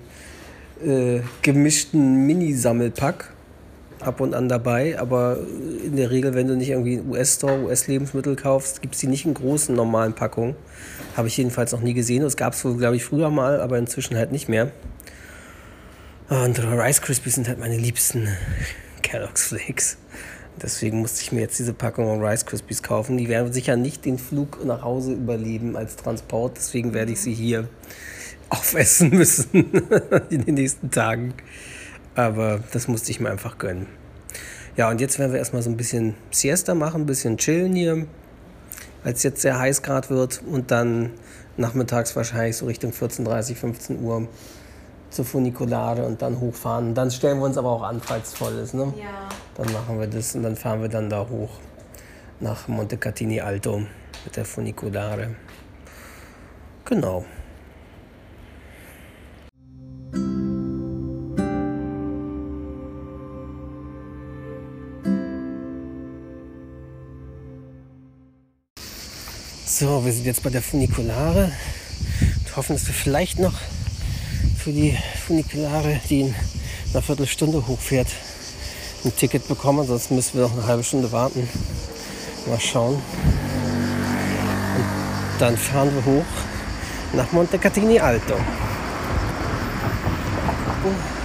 äh, 0.84 1.20
gemischten 1.42 2.26
Mini-Sammelpack 2.26 3.32
ab 4.00 4.20
und 4.20 4.34
an 4.34 4.48
dabei, 4.48 4.96
aber 4.98 5.38
in 5.84 5.96
der 5.96 6.10
Regel, 6.10 6.34
wenn 6.34 6.46
du 6.46 6.56
nicht 6.56 6.70
irgendwie 6.70 7.00
US-Store, 7.00 7.64
US-Lebensmittel 7.64 8.36
kaufst, 8.36 8.80
gibt 8.80 8.94
es 8.94 9.00
die 9.00 9.08
nicht 9.08 9.26
in 9.26 9.34
großen 9.34 9.74
normalen 9.74 10.12
Packungen. 10.12 10.54
Habe 11.16 11.26
ich 11.26 11.36
jedenfalls 11.36 11.72
noch 11.72 11.80
nie 11.80 11.94
gesehen. 11.94 12.22
Es 12.22 12.36
gab 12.36 12.52
es 12.52 12.64
wohl, 12.64 12.76
glaube 12.76 12.94
ich, 12.94 13.04
früher 13.04 13.30
mal, 13.30 13.60
aber 13.60 13.78
inzwischen 13.78 14.16
halt 14.16 14.30
nicht 14.30 14.48
mehr. 14.48 14.70
Und 16.28 16.60
Rice 16.62 17.00
Krispies 17.00 17.34
sind 17.34 17.48
halt 17.48 17.58
meine 17.58 17.76
liebsten 17.76 18.28
Kellogg's 19.08 19.46
Flakes. 19.46 19.96
Deswegen 20.60 21.00
musste 21.00 21.22
ich 21.22 21.32
mir 21.32 21.40
jetzt 21.40 21.58
diese 21.58 21.72
Packung 21.72 22.22
Rice 22.22 22.44
Krispies 22.44 22.82
kaufen. 22.82 23.16
Die 23.16 23.28
werden 23.28 23.52
sicher 23.54 23.76
nicht 23.76 24.04
den 24.04 24.18
Flug 24.18 24.62
nach 24.66 24.82
Hause 24.82 25.14
überleben 25.14 25.76
als 25.76 25.96
Transport. 25.96 26.58
Deswegen 26.58 26.92
werde 26.92 27.12
ich 27.12 27.20
sie 27.20 27.32
hier 27.32 27.68
aufessen 28.50 29.10
müssen 29.10 29.48
in 30.30 30.44
den 30.44 30.56
nächsten 30.56 30.90
Tagen. 30.90 31.32
Aber 32.16 32.60
das 32.72 32.86
musste 32.86 33.10
ich 33.10 33.18
mir 33.18 33.30
einfach 33.30 33.56
gönnen. 33.56 33.86
Ja, 34.76 34.90
und 34.90 35.00
jetzt 35.00 35.18
werden 35.18 35.32
wir 35.32 35.38
erstmal 35.38 35.62
so 35.62 35.70
ein 35.70 35.76
bisschen 35.78 36.14
Siesta 36.30 36.74
machen, 36.74 37.02
ein 37.02 37.06
bisschen 37.06 37.38
chillen 37.38 37.74
hier, 37.74 38.06
weil 39.04 39.14
es 39.14 39.22
jetzt 39.22 39.40
sehr 39.40 39.58
heiß 39.58 39.80
gerade 39.82 40.10
wird. 40.10 40.42
Und 40.46 40.70
dann 40.70 41.12
nachmittags 41.56 42.14
wahrscheinlich 42.14 42.58
so 42.58 42.66
Richtung 42.66 42.90
14.30, 42.90 43.54
15 43.54 44.02
Uhr 44.02 44.28
zur 45.10 45.24
Funikulare 45.24 46.04
und 46.04 46.20
dann 46.22 46.40
hochfahren. 46.40 46.94
Dann 46.94 47.10
stellen 47.10 47.38
wir 47.38 47.46
uns 47.46 47.58
aber 47.58 47.70
auch 47.70 47.82
an, 47.82 48.00
falls 48.00 48.34
voll 48.34 48.54
ist. 48.58 48.74
Ne? 48.74 48.92
Ja. 48.96 49.28
Dann 49.54 49.72
machen 49.72 49.98
wir 49.98 50.06
das 50.06 50.34
und 50.34 50.42
dann 50.42 50.56
fahren 50.56 50.82
wir 50.82 50.88
dann 50.88 51.08
da 51.10 51.26
hoch 51.28 51.50
nach 52.40 52.68
Montecatini 52.68 53.40
Alto 53.40 53.82
mit 54.24 54.36
der 54.36 54.44
Funiculare. 54.44 55.34
Genau. 56.84 57.24
So, 69.66 70.04
wir 70.04 70.12
sind 70.12 70.26
jetzt 70.26 70.42
bei 70.42 70.50
der 70.50 70.60
Funiculare 70.62 71.52
und 72.20 72.56
hoffen, 72.56 72.72
dass 72.74 72.86
wir 72.86 72.94
vielleicht 72.94 73.38
noch 73.38 73.54
für 74.68 74.74
die 74.74 74.94
Funiculare, 75.26 75.98
die 76.10 76.20
in 76.20 76.34
einer 76.92 77.00
Viertelstunde 77.00 77.66
hochfährt, 77.66 78.08
ein 79.02 79.16
Ticket 79.16 79.48
bekommen. 79.48 79.86
Sonst 79.86 80.10
müssen 80.10 80.34
wir 80.34 80.42
noch 80.42 80.52
eine 80.52 80.66
halbe 80.66 80.84
Stunde 80.84 81.10
warten. 81.10 81.48
Mal 82.46 82.60
schauen. 82.60 82.96
Und 82.96 83.00
dann 85.38 85.56
fahren 85.56 85.90
wir 85.94 86.04
hoch 86.04 86.26
nach 87.14 87.32
Montecatini 87.32 87.98
Alto. 87.98 88.34
That's 90.84 91.17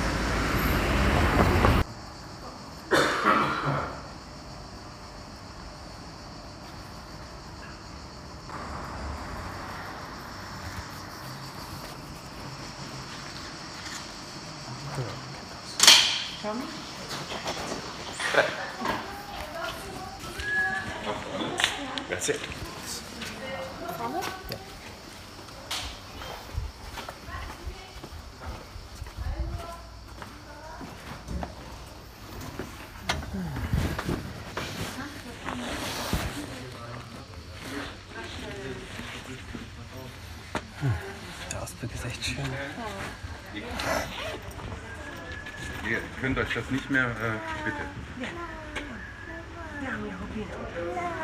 euch 46.54 46.62
das 46.63 46.72
nicht 46.72 46.89
mehr, 46.89 47.06
äh, 47.06 47.66
bitte. 47.66 47.84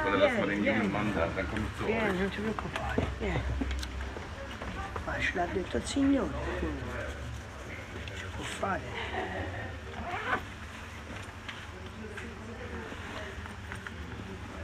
Oder 0.08 0.18
lassen 0.18 0.38
wir 0.38 0.46
den 0.48 0.64
jungen 0.64 0.92
Mann 0.92 1.14
da, 1.16 1.28
dann 1.36 1.50
komme 1.50 1.64
ich 1.72 1.78
zu 1.80 1.86
euch. 1.86 2.20
non 2.20 2.30
ti 2.32 2.40
preoccupare. 2.42 3.02
Eh. 3.22 3.40
Ma 5.06 5.14
ce 5.20 5.32
l'ha 5.36 5.46
detto 5.54 5.78
il 5.78 5.86
Signore. 5.86 6.30
Si 8.16 8.24
può 8.36 8.44
fare. 8.44 8.82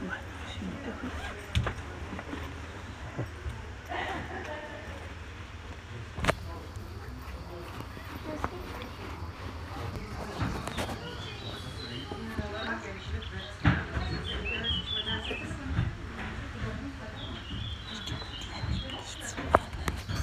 Ma 0.06 0.14
si 0.50 0.58
mette 0.64 0.90
qui. 0.98 1.08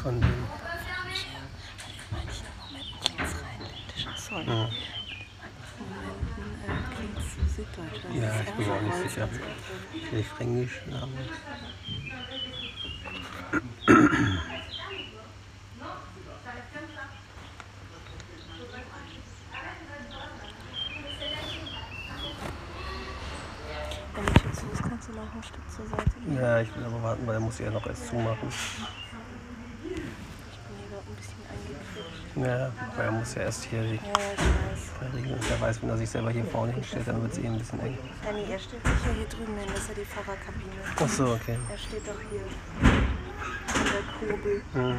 Von 0.03 0.19
dem. 0.19 0.47
Sorry. 4.15 4.45
Ja. 4.47 4.69
Klingt 6.95 7.17
so 7.17 7.41
süddeutsch. 7.56 8.01
Das 8.03 8.15
Ja, 8.15 8.29
ist 8.29 8.49
ich 8.49 8.53
bin 8.56 8.67
mir 8.67 8.73
auch 8.73 8.82
nicht 8.82 8.93
Erfurt. 8.93 9.01
sicher. 9.01 9.01
Vielleicht 9.01 9.01
Fränkisch. 9.01 9.01
Ja. 9.01 9.01
Wenn 9.01 9.01
die 9.01 9.01
Tür 9.01 9.01
zu 9.01 9.01
ist, 9.01 9.01
kannst 9.01 9.01
du 9.01 9.03
noch 9.03 9.03
ein 25.36 25.43
Stück 25.43 25.69
zur 25.76 25.86
Seite 25.88 26.10
gehen. 26.26 26.36
ja, 26.36 26.62
ich 26.62 26.76
will 26.76 26.84
aber 26.86 27.04
warten, 27.04 27.28
weil 27.28 27.36
er 27.36 27.39
muss 27.39 27.60
ja 27.60 27.69
noch 27.69 27.86
erst 27.86 28.08
zumachen. 28.08 28.49
Ich 28.49 29.89
bin 29.89 29.97
hier 30.78 30.88
gerade 30.89 31.08
ein 31.10 31.15
bisschen 31.15 31.41
eingequetscht. 31.49 32.38
Ja, 32.38 32.71
aber 32.93 33.04
er 33.04 33.12
muss 33.12 33.36
ja 33.36 33.41
erst 33.41 33.63
hier 33.65 33.84
die 33.84 33.95
Ja, 33.95 34.02
ich 35.07 35.13
weiß. 35.13 35.15
regeln. 35.15 35.39
Und 35.39 35.51
er 35.51 35.61
weiß, 35.61 35.81
wenn 35.81 35.89
er 35.89 35.97
sich 35.97 36.09
selber 36.09 36.31
hier 36.31 36.45
vorne 36.45 36.73
hinstellt, 36.73 37.07
dann 37.07 37.21
wird 37.21 37.33
es 37.33 37.39
eh 37.39 37.47
ein 37.47 37.57
bisschen 37.57 37.79
eng. 37.79 37.97
Nee, 38.33 38.51
er 38.51 38.59
stellt 38.59 38.85
sich 38.85 39.05
ja 39.05 39.11
hier 39.13 39.27
drüben 39.27 39.57
hin. 39.57 39.67
Das 39.67 39.77
ist 39.79 39.89
ja 39.89 39.95
die 39.95 40.05
Fahrerkabine. 40.05 40.71
Ach 40.95 41.09
so, 41.09 41.33
okay. 41.33 41.57
Er 41.69 41.77
steht 41.77 42.07
doch 42.07 42.19
hier 42.29 42.41
an 43.73 43.85
der 43.85 44.03
Kurbel. 44.27 44.61
Mhm. 44.73 44.97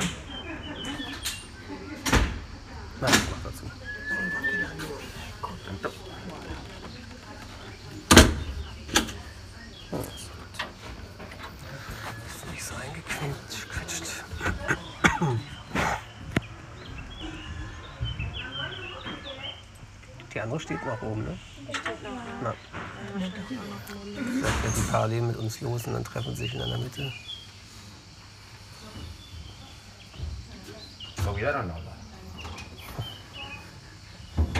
Na, 3.00 3.08
ich 3.08 3.30
mach 3.30 3.42
dazu. 3.50 3.64
Dann 5.66 5.78
doch. 5.82 5.92
Ist 12.26 12.50
nicht 12.50 12.64
so 12.64 12.74
eingequetscht. 12.74 14.24
Die 20.32 20.40
andere 20.40 20.58
steht 20.58 20.84
noch 20.84 20.93
oben, 21.04 21.24
ne? 21.24 21.38
Na. 22.42 22.54
Vielleicht 23.16 24.56
fährt 24.56 24.76
die 24.76 24.90
parallel 24.90 25.22
mit 25.22 25.36
uns 25.36 25.60
los 25.60 25.86
und 25.86 25.94
dann 25.94 26.04
treffen 26.04 26.34
sie 26.34 26.42
sich 26.42 26.54
in 26.54 26.60
der 26.60 26.78
Mitte. 26.78 27.12
Puoi 31.24 31.34
guidare 31.34 31.60
o 31.60 31.62
no? 31.62 31.74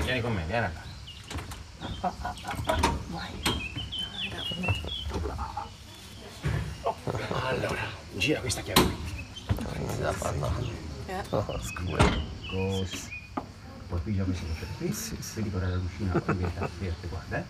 Vieni 0.05 0.23
con 0.23 0.35
me, 0.35 0.45
vieni 0.47 0.67
acá. 0.67 0.83
Allora, 7.49 7.85
gira 8.19 8.41
questa 8.41 8.63
chiave 8.63 8.83
qui. 8.83 9.15
Anmachen. 10.05 10.71
Ja. 11.09 11.23
Oh, 11.33 11.45
das 11.53 12.93
ist 12.93 13.14
cool. 13.89 14.01
Così. 14.01 14.01
Poi 14.01 14.01
piglia 14.01 14.25
questo 14.25 14.45
che 14.47 14.53
c'è 14.61 14.67
qui. 14.79 15.19
Vedi 15.35 15.51
quella 15.51 15.69
la 15.69 15.77
lucina 15.77 16.13
verde, 16.13 16.69
verde, 16.79 17.09
guarda, 17.09 17.37
eh. 17.39 17.45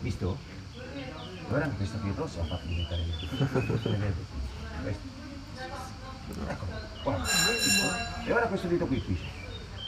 Visto? 0.00 0.38
Guarda 1.48 1.68
che 1.68 1.76
questo 1.76 1.98
qui 1.98 2.12
rosso 2.14 2.40
ha 2.40 2.44
fatto 2.44 2.66
diventare 2.66 3.02
verde. 3.02 4.24
Questo. 4.82 5.16
Eccolo, 6.46 6.70
guarda. 7.02 7.24
Visto? 7.24 7.86
E 8.26 8.32
ora 8.32 8.46
questo 8.46 8.66
dito 8.66 8.86
qui, 8.86 8.98
piscia. 8.98 9.24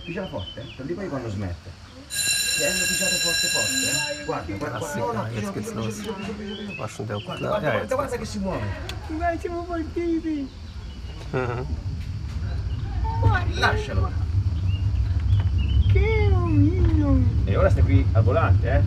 Pisciala 0.05 0.29
forte, 0.29 0.61
eh. 0.61 0.73
Prendi 0.75 0.95
poi 0.95 1.09
quando 1.09 1.29
smette. 1.29 1.71
Tienilo 2.57 2.85
pisciate 2.87 3.15
forte 3.17 3.47
forte, 3.47 4.21
eh. 4.21 4.25
Guarda, 4.25 4.55
guarda, 4.57 4.79
guarda. 4.79 4.99
No, 4.99 5.13
no, 5.13 5.27
Jetzt 5.29 5.53
piscialo, 5.53 5.53
geht's 5.53 5.67
piscialo, 5.69 5.85
los. 5.85 5.95
piscialo, 5.95 6.17
piscialo, 6.17 6.57
piscialo. 6.57 6.79
War 6.81 6.89
schon 6.89 7.07
der 7.07 7.17
Guarda, 7.23 7.37
Klar. 7.39 7.51
guarda, 7.51 7.67
Ja, 7.67 7.71
guarda, 7.71 7.79
jetzt. 7.81 7.95
guarda 7.95 8.17
che 8.17 8.25
si 8.25 8.39
muove. 8.39 9.39
Siamo 9.39 9.65
partiti. 9.65 10.51
Lascialo. 13.55 14.29
E 17.45 17.57
ora 17.57 17.71
stai 17.71 17.83
qui 17.83 18.05
al 18.13 18.23
volante, 18.23 18.71
eh? 18.71 18.83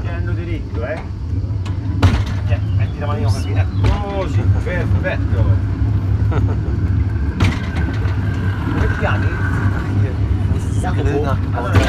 Tienilo 0.00 0.32
diritto, 0.32 0.84
eh? 0.84 1.00
Tieni, 2.46 2.76
metti 2.76 2.98
la 2.98 3.06
manina 3.06 3.28
così, 3.28 3.54
così, 4.14 4.40
perfetto. 4.40 5.44
Come 8.72 8.86
ti 8.86 8.98
chiami? 8.98 9.26
Grill 10.90 11.22
nachgebaut 11.22 11.26
hat. 11.26 11.38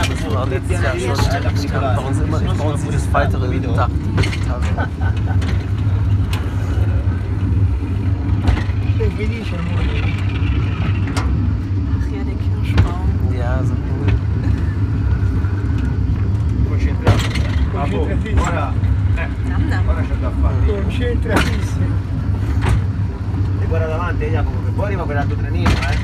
Das 0.10 0.34
war 0.34 0.48
letztes 0.48 0.82
Jahr 0.82 0.98
schon. 1.00 1.16
Ich 1.63 1.72
bei 1.72 1.98
uns 1.98 2.20
immer, 2.20 2.39
bei 2.39 2.66
uns 2.66 2.84
jedes 2.84 3.12
weitere 3.12 3.60
Dach. 3.60 3.89
Che 8.98 9.10
felice 9.18 9.58
amore. 9.58 10.33
Ora, 17.96 18.74
eh, 19.16 19.28
ora 19.86 20.02
c'è 20.02 20.16
da 20.20 20.32
fare. 20.42 20.56
Concentratissimo. 20.66 21.96
E 23.62 23.66
guarda 23.66 23.88
davanti, 23.88 24.26
Jacopo, 24.26 24.64
che 24.66 24.72
poi 24.72 24.86
arriva 24.86 25.04
quell'altro 25.04 25.36
trenino, 25.36 25.70
eh? 25.70 25.98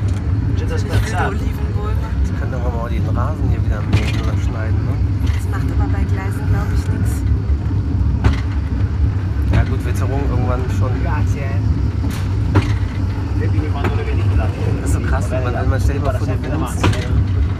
C'è 0.56 0.66
da 0.66 0.78
scherzare. 0.78 1.38
Sie 1.38 2.34
können 2.34 2.52
doch 2.52 2.74
mal 2.74 2.90
den 2.90 3.10
Rasen 3.10 3.50
hier 3.50 3.64
wieder 3.64 3.82
mähen 3.90 4.22
oder 4.22 4.38
schneiden, 4.38 4.86
ne? 4.86 4.94
Das 5.34 5.48
macht 5.50 5.72
aber 5.72 5.90
bei 5.92 6.04
Gleisen, 6.04 6.48
glaube 6.50 6.74
ich, 6.76 6.88
nichts. 6.92 7.24
Ja 9.52 9.64
gut, 9.64 9.84
Witterung 9.86 10.22
irgendwann 10.30 10.62
schon. 10.78 10.92
Grazie, 11.04 11.40
eh. 11.40 11.60
Das 13.40 14.90
ist 14.90 14.94
so 14.94 15.00
krass, 15.00 15.32
wenn 15.32 15.44
man, 15.44 15.54
wenn 15.54 15.70
man 15.70 15.80
stellt 15.80 16.04
mal 16.04 16.14
vor, 16.14 16.28
der 16.28 16.36
benutzt 16.36 16.86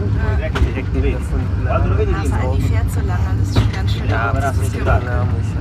direkt 0.06 0.94
der 0.94 1.78
lo 1.86 1.96
vedi 1.96 2.10
lì, 2.12 2.16
Also 2.16 2.34
Andi 2.34 2.62
fährt 2.62 2.90
so 2.92 3.00
lange, 3.00 3.30
das 3.38 3.48
ist 3.48 3.58
schon 3.58 3.72
ganz 3.72 3.92
schön. 3.92 4.08
Ja, 4.08 4.30
aber 4.30 4.40
das 4.40 4.56
ist 4.58 4.72
total 4.78 5.00
nervig. 5.02 5.46
Ja. 5.54 5.60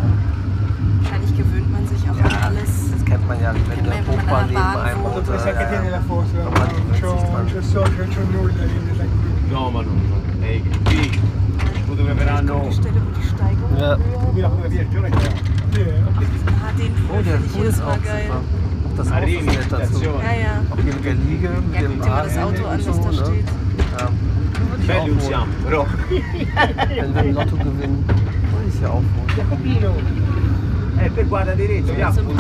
Wahrscheinlich 1.02 1.38
gewöhnt 1.38 1.72
man 1.72 1.88
sich 1.88 2.04
auch 2.10 2.18
an 2.18 2.32
Ja, 2.32 2.48
alles. 2.48 2.72
das 2.92 3.06
kennt 3.06 3.28
man 3.28 3.42
ja, 3.42 3.54
wenn 3.54 4.08
Hochbahn 4.08 4.36
an 4.36 4.48
neben 4.48 4.54
der 4.54 4.84
einem 4.84 5.06
und 5.06 5.26
Questa 5.26 5.52
che 5.54 5.66
tiene 5.70 5.90
la 5.90 6.02
foto, 6.02 6.38
c'ho, 7.00 7.16
c'ho 7.52 7.62
socio, 7.62 8.04
c'ho 8.14 8.24
nulla. 8.32 8.64
No, 9.52 9.70
ma 9.72 9.82
non. 9.82 10.00
Ehi, 10.44 10.62
qui. 10.86 11.10
Che 11.10 12.14
verranno. 12.14 12.68
Die 12.70 12.80
die 12.80 13.30
Ja. 13.78 13.98
Il 14.36 14.78
è 14.78 14.88
Sì, 15.72 15.80
eh. 15.82 15.94
Ah, 16.62 16.72
den 16.76 16.94
Oh, 17.10 17.22
der 17.22 17.38
Pool 17.38 17.66
ist 17.66 17.82
auch 17.82 17.88
Mal 17.88 18.00
geil. 18.00 18.26
super. 18.28 18.42
Das 18.98 19.12
Arrivi, 19.12 19.46
nett 19.46 19.72
dazu. 19.72 20.02
Ja, 20.04 20.10
ja. 20.10 20.62
Auch 20.70 20.76
hier 20.84 20.94
mit 20.94 21.06
der 21.06 21.14
Liege, 21.14 21.50
mit 21.50 21.76
Ja, 21.76 21.82
dem 21.82 22.00
guck 22.00 22.10
mal 22.10 22.24
das 22.24 22.38
Arm 22.38 22.48
Auto 22.50 22.66
an, 22.66 22.80
was 22.86 23.00
da 23.02 23.08
ne? 23.10 23.14
steht. 23.14 23.46
Ja. 24.88 24.96
Auch 25.00 25.08
usiamo, 25.08 25.46
holen. 25.46 25.64
però. 25.66 25.86
Wenn 26.96 27.16
wir 27.16 27.24
im 27.24 27.34
Lotto 27.36 27.56
gewinnen, 27.58 28.04
würde 28.08 28.70
ich 28.74 28.82
ja 28.82 28.90
auch 28.90 28.94
holen. 28.96 29.38
Jacopino, 29.38 29.94
Eh, 31.02 31.10
per 31.12 31.24
guarda 31.24 31.56
diritto, 31.56 31.94
Jacopo. 31.94 32.32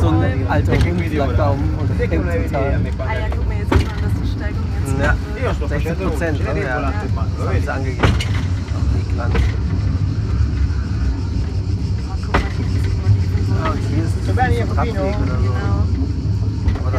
So 0.00 0.08
ein 0.08 0.22
ein 0.22 0.46
alter 0.48 0.72
Hund 0.72 1.14
lag 1.14 1.36
da 1.36 1.50
um 1.50 1.60
und 1.78 1.98
hängt 1.98 2.12
total. 2.12 2.80
Ah 2.98 3.12
ja, 3.14 3.26
guck 3.30 3.46
mal, 3.46 3.58
jetzt 3.58 3.72
sieht 3.78 3.88
man, 3.88 4.02
dass 4.02 4.12
die 4.20 4.26
Steigung 4.26 4.66
jetzt 4.74 4.98
Ja, 5.00 5.14
Io 5.40 5.54
sto 5.54 5.66
60 5.68 5.88
facendo 5.88 6.10
Prozent, 6.10 6.38
dentro 6.38 6.58
Ja. 6.62 6.78
lo 6.80 6.82
Das 6.82 7.46
haben 7.46 7.62
sie 7.62 7.68
angegeben. 7.70 8.08
Oh, 8.74 9.14
mal, 9.16 9.30
die 12.58 12.62
riesigen 12.62 13.00
Ah, 13.62 13.70
und 13.70 13.78
hier 13.86 14.02
ist 14.04 14.26
So 14.26 14.32
bene, 14.32 14.48
ein 14.50 14.66
so. 14.66 14.74
Genau. 14.82 15.71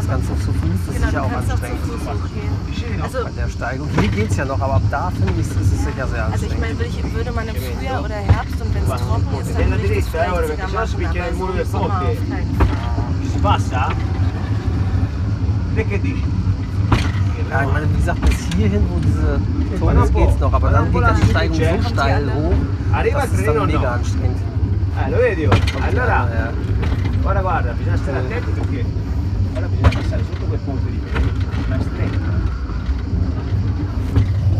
Das 0.03 0.11
Ganze 0.11 0.27
zu 0.27 0.51
Fuß, 0.51 0.79
das 0.85 0.95
Genau, 0.95 1.07
ist 1.07 1.13
ja 1.13 1.21
auch 1.23 1.31
kannst 1.31 1.51
auch 1.53 1.55
zu 1.55 1.63
anstrengend. 1.63 3.03
Also, 3.03 3.23
Bei 3.23 3.31
der 3.31 3.49
Steigung. 3.49 3.87
Hier 3.99 4.09
geht's 4.09 4.35
ja 4.35 4.45
noch, 4.45 4.59
aber 4.59 4.73
ab 4.75 4.81
da 4.91 5.11
finde 5.11 5.33
ich, 5.39 5.47
ist 5.47 5.55
es 5.55 5.83
sicher 5.85 6.07
sehr 6.07 6.25
also 6.25 6.45
ich 6.45 6.51
anstrengend. 6.51 6.59
meine, 6.59 6.77
würde, 6.77 6.89
ich, 6.89 7.13
würde 7.15 7.31
man 7.31 7.47
im 7.47 7.55
Frühjahr 7.55 8.03
oder 8.03 8.15
Herbst 8.15 8.61
und 8.61 8.75
wenn 8.75 8.83
es 8.83 8.89
trocken 8.89 9.39
ist, 9.41 9.59
dann 9.59 9.71
würde 9.71 9.83
ich 9.93 10.03
das 10.03 10.07
vielleicht 10.09 10.47
sogar 10.47 10.67
machen, 10.67 11.05
aber 11.05 11.33
so 11.33 11.47
im 11.47 11.65
Sommer 11.71 12.01
auf 12.01 12.17
keinen 12.29 12.55
Fall. 12.57 12.67
Ja, 17.49 17.63
ich 17.63 17.71
meine, 17.71 17.89
wie 17.89 17.97
gesagt, 17.97 18.21
bis 18.21 18.39
hierhin, 18.55 18.81
wo 18.89 18.99
diese 18.99 19.39
Turm 19.79 20.03
ist, 20.03 20.13
geht's 20.13 20.39
noch, 20.39 20.53
aber 20.53 20.69
dann 20.71 20.91
geht 20.91 21.03
die 21.23 21.29
Steigung 21.29 21.55
so 21.83 21.89
steil 21.89 22.31
hoch, 22.33 22.53
das 23.13 23.31
ist 23.31 23.47
dann 23.47 23.65
mega 23.67 23.91
anstrengend. 23.93 24.37
Eh, 24.95 25.09
lo 25.09 25.17
vedi? 25.17 25.47
Allora, 25.81 26.27
ora 27.23 27.41
guarda, 27.41 27.71
bisogna 27.73 27.97
stare 27.97 28.17
attenti 28.19 28.51
perché 28.51 28.85
ora 29.55 29.65
bisogna 29.67 29.89
passare 29.89 30.23
sotto 30.23 30.42
quel 30.42 30.42
ponte 30.42 30.42
lì, 30.42 30.42
vedi? 30.42 30.42
Ma 30.42 30.42
è 30.42 30.42
stretto. 30.42 30.42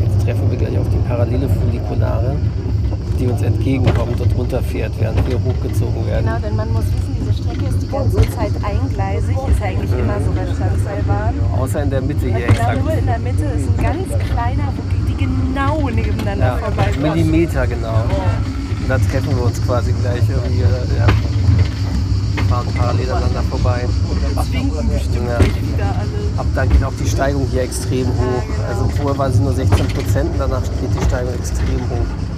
Jetzt 0.02 0.26
treffen 0.26 0.50
wir 0.50 0.58
gleich 0.58 0.78
auf 0.80 0.90
die 0.90 0.98
parallele 1.08 1.48
Funikulare, 1.48 2.36
die 3.20 3.28
uns 3.28 3.42
entgegenkommt 3.44 4.20
und 4.20 4.36
runterfährt, 4.36 4.94
während 5.00 5.28
wir 5.30 5.40
hochgezogen 5.44 6.08
werden. 6.08 6.26
Genau, 6.26 6.40
denn 6.40 6.56
man 6.56 6.74
muss 6.74 6.86
wissen, 6.86 7.16
diese 7.20 7.34
Strecke 7.34 7.66
ist 7.66 7.82
die 7.84 7.88
ganze 7.90 8.22
Zeit 8.32 8.52
eingleisig, 8.64 9.38
ist 9.38 9.62
eigentlich 9.62 9.92
immer 9.92 10.20
so 10.26 10.32
bei 10.32 10.46
Standseilbahn. 10.46 11.34
Außer 11.60 11.84
in 11.84 11.90
der 11.92 12.02
Mitte 12.02 12.26
hier 12.26 12.34
genau 12.34 12.50
exakt. 12.50 12.84
nur 12.84 12.94
in 12.94 13.06
der 13.06 13.20
Mitte 13.20 13.44
ist 13.44 13.70
ein 13.70 13.84
ganz 13.84 14.08
kleiner, 14.32 14.74
die 15.08 15.16
genau 15.16 15.90
nebeneinander 15.90 16.46
Ja, 16.46 16.58
vorbei 16.58 16.92
Millimeter 17.00 17.68
genau. 17.68 18.04
Und 18.82 18.90
da 18.90 18.98
treffen 18.98 19.36
wir 19.36 19.44
uns 19.44 19.62
quasi 19.64 19.94
gleich 20.02 20.24
irgendwie. 20.28 20.62
Ja. 20.62 21.08
Fahren 22.50 22.68
parallel 22.76 23.12
aneinander 23.12 23.44
vorbei. 23.44 23.82
Zwinken 24.42 24.90
bestimmt 24.90 25.28
Ja. 25.28 25.40
wieder. 25.40 25.96
Ab 26.38 26.46
dann 26.56 26.70
geht 26.70 26.84
auch 26.84 26.94
die 27.04 27.08
Steigung 27.10 27.48
hier 27.52 27.62
extrem 27.64 28.08
hoch. 28.08 28.44
genau. 28.44 28.68
Also 28.70 28.90
vorher 28.98 29.18
waren 29.18 29.34
sie 29.34 29.42
nur 29.42 29.54
16 29.54 29.88
Prozent, 29.90 30.30
danach 30.38 30.64
geht 30.64 30.90
die 31.00 31.04
Steigung 31.06 31.34
extrem 31.36 31.80
hoch. 31.90 32.33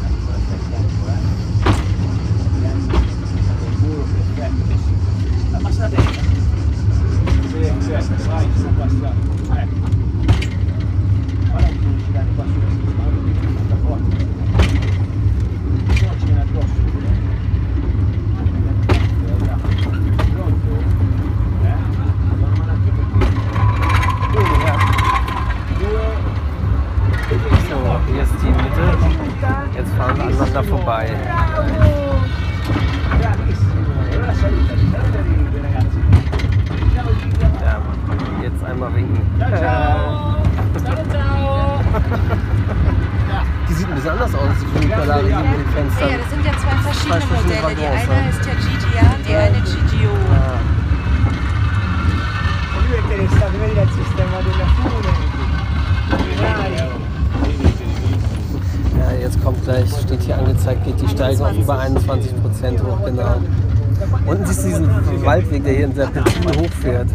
Diesen 65.56 65.64
Waldweg, 65.64 65.64
der 65.64 65.74
hier 65.74 65.86
in 65.86 65.96
Serpentinen 65.96 66.56
hochfährt. 66.60 67.10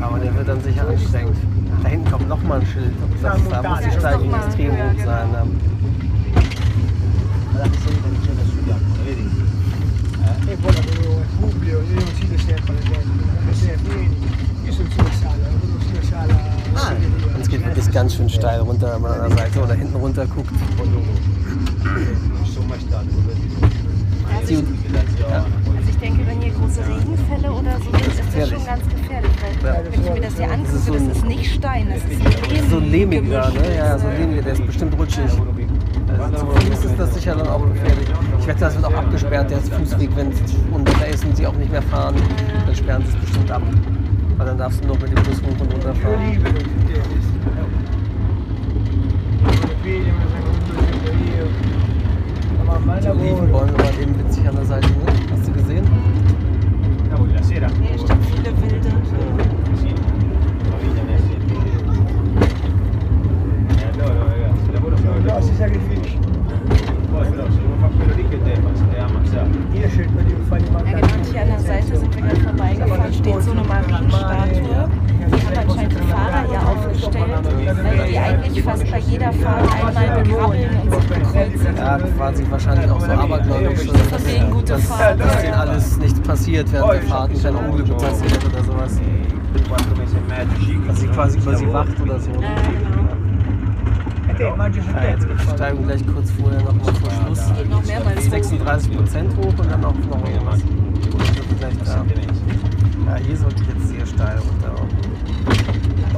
Aber 0.00 0.18
der 0.18 0.34
wird 0.34 0.48
dann 0.48 0.62
sicher 0.62 0.88
anstrengend. 0.88 1.36
Da 1.82 1.88
hinten 1.88 2.10
kommt 2.10 2.28
nochmal 2.28 2.60
ein 2.60 2.66
Schild. 2.66 2.92
Das, 3.22 3.38
da 3.48 3.62
muss 3.62 3.80
die 3.80 3.90
Steigung 3.90 4.34
extrem 4.34 4.72
hoch 4.72 5.04
sein. 5.04 5.28
Ja. 5.32 5.46
Guarda 7.52 7.70
che 7.70 7.78
sei 7.78 7.92
in 7.94 8.22
cima 8.22 8.42
sul 8.50 8.62
bianco, 8.62 8.84
lo 8.98 9.04
vedi? 9.04 9.30
E 10.46 10.56
poi 10.56 10.72
lavoro 10.74 11.18
al 11.18 11.26
pubblico, 11.38 11.76
io 11.76 11.94
non 11.94 12.14
si 12.14 12.38
sempre 12.38 12.72
alle 12.72 12.82
gente, 12.82 13.24
alle 13.38 13.54
sere 13.54 13.76
vieni, 13.76 14.16
io 14.64 14.72
sono 14.72 14.88
sulla 14.90 15.12
sala, 15.12 15.36
lavoro 15.36 15.80
sulla 15.80 16.02
sala 16.02 16.34
segreteria. 16.34 17.34
Und 17.34 17.40
es 17.40 17.48
geht 17.48 17.64
wirklich 17.64 17.90
ganz 17.92 18.14
schön 18.14 18.28
steil 18.28 18.60
runter, 18.60 18.94
wenn 18.94 19.02
man 19.02 19.12
an 19.20 19.28
der 19.28 19.38
Seite 19.38 19.62
oder 19.62 19.74
hinten 19.74 19.96
runter 19.96 20.26
guckt. 20.26 20.52
Poi 20.76 20.88
dopo, 20.90 21.12
non 21.84 22.46
sono 22.46 22.66
mai 22.66 22.80
stato, 22.80 23.06
quello 23.06 23.38
di 23.38 23.48
Ma 24.24 24.40
è 24.40 24.44
Sì. 24.44 24.64
la 24.90 25.00
zona, 25.16 25.44
poi 25.64 25.76
Also 25.76 25.88
ich 25.90 25.98
denke, 25.98 26.26
wenn 26.26 26.40
hier 26.42 26.52
große 26.54 26.73
Regenfälle 26.86 27.52
oder 27.52 27.76
so 27.78 27.90
sind, 27.90 28.06
ist 28.06 28.18
das 28.18 28.26
gefährlich. 28.26 28.54
schon 28.54 28.66
ganz 28.66 28.82
gefährlich. 28.88 29.30
Weil 29.62 29.84
wenn 29.90 30.00
ich 30.00 30.12
mir 30.12 30.20
das 30.20 30.36
hier 30.36 30.46
ist 30.46 30.52
angucke, 30.52 30.78
so 30.78 30.92
das 30.92 31.02
ist 31.02 31.24
nicht 31.26 31.54
Stein, 31.54 31.88
das 31.88 32.04
ist 32.04 32.50
Lehm. 32.50 32.70
So 32.70 32.76
ein 32.76 32.90
lehmiger, 32.90 33.50
ne? 33.50 33.76
Ja, 33.76 33.98
so 33.98 34.06
ein 34.06 34.18
lehmiger, 34.18 34.42
der 34.42 34.52
ist 34.52 34.66
bestimmt 34.66 34.98
rutschig. 34.98 35.24
Also 36.18 36.38
zum 36.38 36.50
Fuß 36.50 36.84
ist 36.84 36.98
das 36.98 37.14
sicher 37.14 37.34
dann 37.34 37.48
auch 37.48 37.66
gefährlich. 37.68 38.08
Ich 38.38 38.46
wette, 38.46 38.60
das 38.60 38.74
wird 38.74 38.84
auch 38.84 38.94
abgesperrt, 38.94 39.50
der 39.50 39.58
Fußweg, 39.58 40.10
wenn 40.16 40.30
es 40.30 40.40
Unwetter 40.70 41.08
ist 41.08 41.24
und 41.24 41.36
sie 41.36 41.46
auch 41.46 41.54
nicht 41.54 41.72
mehr 41.72 41.82
fahren, 41.82 42.14
dann 42.66 42.74
sperren 42.74 43.02
sie 43.04 43.16
es 43.16 43.16
bestimmt 43.16 43.50
ab. 43.50 43.62
Weil 44.36 44.46
dann 44.46 44.58
darfst 44.58 44.82
du 44.82 44.88
nur 44.88 44.98
mit 44.98 45.08
dem 45.08 45.22
Bus 45.22 45.42
hoch 45.42 45.60
und 45.60 45.72
runter 45.72 45.94
fahren. 45.94 46.20
Die. 49.84 50.02
Olivenbäume 53.10 53.78
waren 53.78 54.00
eben 54.02 54.18
witzig 54.18 54.48
an 54.48 54.56
der 54.56 54.64
Seite, 54.64 54.88
ne? 54.88 55.06
Hast 55.30 55.48
du 55.48 55.52
gesehen? 55.52 55.84
Hier 71.30 71.42
an 71.42 71.48
der 71.48 71.60
Seite 71.60 71.96
sind 71.96 72.14
wir 72.14 72.22
gerade 72.22 72.40
vorbeigefahren, 72.40 73.12
steht 73.12 73.42
so 73.42 73.50
eine 73.50 73.64
Marienstatue. 73.64 75.03
Die 75.26 75.46
haben 75.46 75.70
anscheinend 75.70 75.92
die 75.92 76.06
Fahrer 76.06 76.44
hier 76.48 76.62
aufgestellt, 76.68 77.24
weil 77.82 78.08
die 78.08 78.18
eigentlich 78.18 78.62
fast 78.64 78.90
bei 78.90 78.98
jeder 78.98 79.32
Fahrt 79.32 79.72
einmal 79.74 80.22
begrabbeln 80.22 80.70
und 80.82 80.92
sich 80.92 81.08
bekreuzen. 81.08 81.76
Ja, 81.76 81.98
quasi 81.98 82.44
wahrscheinlich 82.50 82.90
auch 82.90 83.00
so 83.00 83.10
abergläubisch, 83.12 83.80
so, 83.80 83.92
Von 83.94 84.26
wegen 84.26 84.50
gute 84.50 84.72
dass, 84.74 84.84
Fahrt. 84.84 85.20
dass 85.20 85.42
denen 85.42 85.54
alles 85.54 85.98
nichts 85.98 86.20
passiert 86.20 86.72
während 86.72 86.92
der 86.92 87.02
Fahrten, 87.02 87.42
keine 87.42 87.58
Unglücke 87.58 87.94
passiert 87.94 88.44
oder 88.44 88.64
sowas. 88.64 89.00
Dass 90.86 91.00
sie 91.00 91.06
quasi 91.08 91.38
über 91.38 91.56
sie 91.56 91.72
wacht 91.72 92.00
oder 92.00 92.18
so. 92.18 92.30
Ja, 92.30 92.38
genau. 92.76 94.56
Ja, 94.56 95.10
jetzt 95.10 95.28
die 95.28 95.50
Steigung 95.54 95.84
gleich 95.84 96.04
kurz 96.06 96.30
vorher 96.32 96.60
nochmal 96.62 96.94
vor 96.94 97.10
Schluss. 97.10 97.52
Geht 97.56 97.70
noch 97.70 97.84
mehrmals 97.84 98.26
hoch. 98.26 98.30
36 98.30 98.96
Prozent 98.96 99.36
hoch 99.36 99.46
und 99.58 99.70
dann 99.70 99.84
auch 99.84 99.94
noch 99.94 100.28
irgendwas. 100.28 100.60
Wir 100.60 102.16
mesi. 102.16 102.42
Ja, 103.06 103.16
hier 103.16 103.36
sollte 103.36 103.62
ich 103.62 103.68
jetzt 103.68 103.88
sehr 103.88 104.06
steil 104.06 104.38
runter. 104.38 104.63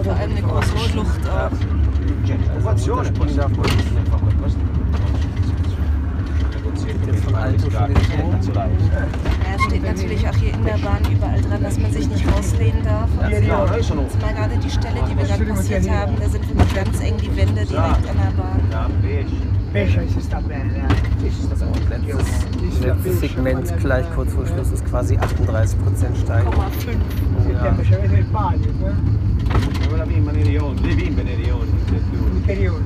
Vor 0.07 0.15
allem 0.15 0.31
eine 0.31 0.43
große 0.43 0.79
Schlucht 0.91 1.21
den 7.89 7.95
Turm. 8.13 8.31
Ja, 8.53 9.65
steht 9.67 9.83
natürlich 9.83 10.29
auch 10.29 10.35
hier 10.35 10.55
in 10.55 10.65
der 10.65 10.79
Bahn 10.79 11.01
überall 11.11 11.41
dran, 11.41 11.63
dass 11.63 11.79
man 11.79 11.93
sich 11.93 12.09
nicht 12.09 12.25
rauslehnen 12.33 12.85
darf. 12.85 13.09
Sono 13.83 14.03
Jetzt 14.03 14.23
mal 14.23 14.33
gerade 14.33 14.57
die 14.57 14.71
Stelle, 14.71 15.01
die 15.11 15.17
wir 15.17 15.25
gerade 15.25 15.45
passiert 15.45 15.91
haben, 15.91 16.15
da 16.21 16.29
sind 16.29 16.49
wirklich 16.49 16.75
ganz 16.75 17.01
eng 17.01 17.17
die 17.17 17.37
Wände 17.37 17.65
direkt 17.65 17.77
an 17.77 18.03
der 18.05 18.43
Bahn. 18.43 18.61
da 18.71 18.89
pesce. 19.03 19.57
Pesce 19.73 20.09
si 20.15 20.21
sta 20.21 20.41
bene. 20.41 20.87
Sì, 21.21 21.31
si 21.31 21.43
sta 21.43 21.67
bene. 21.67 22.07
Letztes, 22.07 22.81
letztes 22.81 23.21
Segment 23.21 23.79
gleich 23.81 24.07
kurz 24.15 24.33
vor 24.33 24.47
Schluss 24.47 24.71
ist 24.71 24.85
quasi 24.87 25.17
38 25.17 25.83
Prozent 25.83 26.17
Steigung. 26.17 26.55
0,5. 26.55 27.53
Ja. 27.53 27.77
Settembre 29.47 29.73
ci 29.73 29.79
avete 29.79 29.79
il 29.79 29.79
palio, 29.79 29.81
eh? 29.81 29.87
Come 29.87 29.97
la 29.97 30.05
bimba 30.05 30.31
nei 30.33 30.43
rioni, 30.43 30.81
le 30.81 30.95
bimbe 30.95 31.23
nei 31.23 31.35
rioni, 31.37 31.71
le 31.91 31.99
più. 32.11 32.19
Ulteriore. 32.23 32.83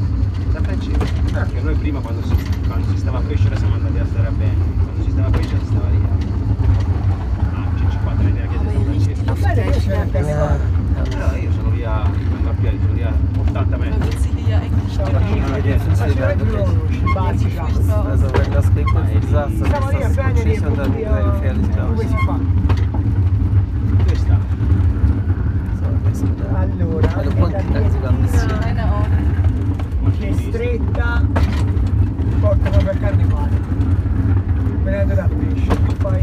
Sempre 0.53 0.73
in 0.75 0.81
cima. 0.81 0.99
Perché 1.33 1.61
noi 1.61 1.75
prima 1.75 2.01
quando 2.01 2.23
si, 2.27 2.35
quando 2.66 2.87
si 2.90 2.96
stava 2.99 3.18
a 3.18 3.23
pesce 3.23 3.57
siamo 3.57 3.75
andati 3.75 3.99
a 3.99 4.07
stare 4.07 4.27
a 4.27 4.31
bene. 4.31 4.55
Quando 4.83 5.03
si 5.05 5.11
stava 5.11 5.27
a 5.27 5.31
pesce 5.31 5.59
si 5.59 5.66
stava 5.66 5.88
lì. 5.88 5.99
Ah, 7.53 7.68
c'è 7.77 7.90
50 7.90 8.23
metri 8.23 8.35
da 8.37 8.44
Aber 8.61 8.70
hier 8.70 8.87
riecht 8.88 9.07
die 9.07 9.14
chiesa. 9.14 9.31
Luft 9.31 9.42
gleich 9.55 9.87
wieder 9.87 10.05
besser. 10.07 10.61
Però 11.11 11.35
io 11.37 11.51
sono 11.53 11.70
via, 11.70 12.03
quando 12.31 12.51
a 12.51 12.53
piedi 12.61 12.79
sono 12.81 12.92
via 12.94 13.12
80 13.38 13.70
Man 13.70 13.81
metri. 13.81 14.01
wird 14.01 14.18
sie 14.20 14.31
hier 14.37 14.49
ja 14.49 14.59
eigentlich 14.59 14.99
Alla 15.01 15.20
stimmen. 15.20 15.62
chiesa. 15.62 15.85
Findest 15.85 16.03
du 16.07 16.14
da 16.20 16.27
wirklich? 16.38 17.14
Bazzi, 17.14 17.49
Furchtbar. 17.51 18.07
Also 18.11 18.27
wenn 18.35 18.51
das 18.53 18.66
regnet, 18.75 19.14
wie 19.14 19.20
gesagt, 19.20 19.51
dann 19.61 19.70
Siamo 19.70 19.90
lì 19.90 19.96
a 19.96 19.99
ist 20.01 20.16
das 20.16 20.16
prendere 20.16 20.44
rutschig 20.44 20.61
il 20.61 20.66
und 20.66 20.77
dann 20.79 20.92
sehr 20.92 21.23
gefährlich, 21.31 21.70
glaube 21.73 21.94
Come 21.94 22.03
ich. 22.05 22.11
Allora, 26.53 27.23
guarda 27.37 27.63
da 28.01 28.11
missione. 28.11 28.89
È 30.19 30.33
stretta, 30.33 31.23
porta 32.41 32.71
proprio 32.71 32.91
a 32.91 32.95
carnevale. 32.95 33.61
Venendo 34.83 35.15
da 35.15 35.29
pesce, 35.29 35.77
poi 35.99 36.23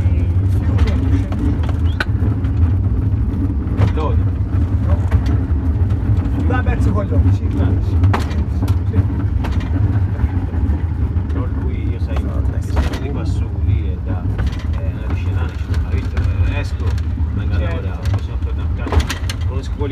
fiume, 0.49 1.09
scendi. 1.13 1.55
Dove? 3.93 4.15
No. 4.85 4.97
Va 6.45 6.61
verso 6.61 6.91
Colombo, 6.91 7.31
sì, 7.31 7.47
sì. 7.49 7.57
sì. 8.89 9.26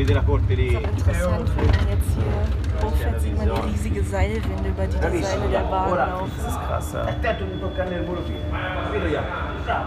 Della 0.06 0.22
corte 0.22 0.54
lì. 0.54 0.68
Ist 0.68 0.80
interessant, 0.80 1.48
wenn 1.56 1.66
man 1.66 1.88
jetzt 1.88 2.10
hier 2.14 2.32
hochfährt, 2.80 3.20
sieht 3.20 3.36
man 3.36 3.46
die 3.46 3.60
riesige 3.70 4.02
Seilwinde, 4.02 4.68
über 4.68 4.86
die 4.86 4.96
die 4.96 5.22
Seile 5.22 5.48
der 5.50 5.60
Bahn 5.60 5.96
laufen. 5.96 6.30
Das 6.36 6.46
ist 6.46 6.60
krass, 6.66 6.92
ja. 6.94 7.02
A. 9.68 9.86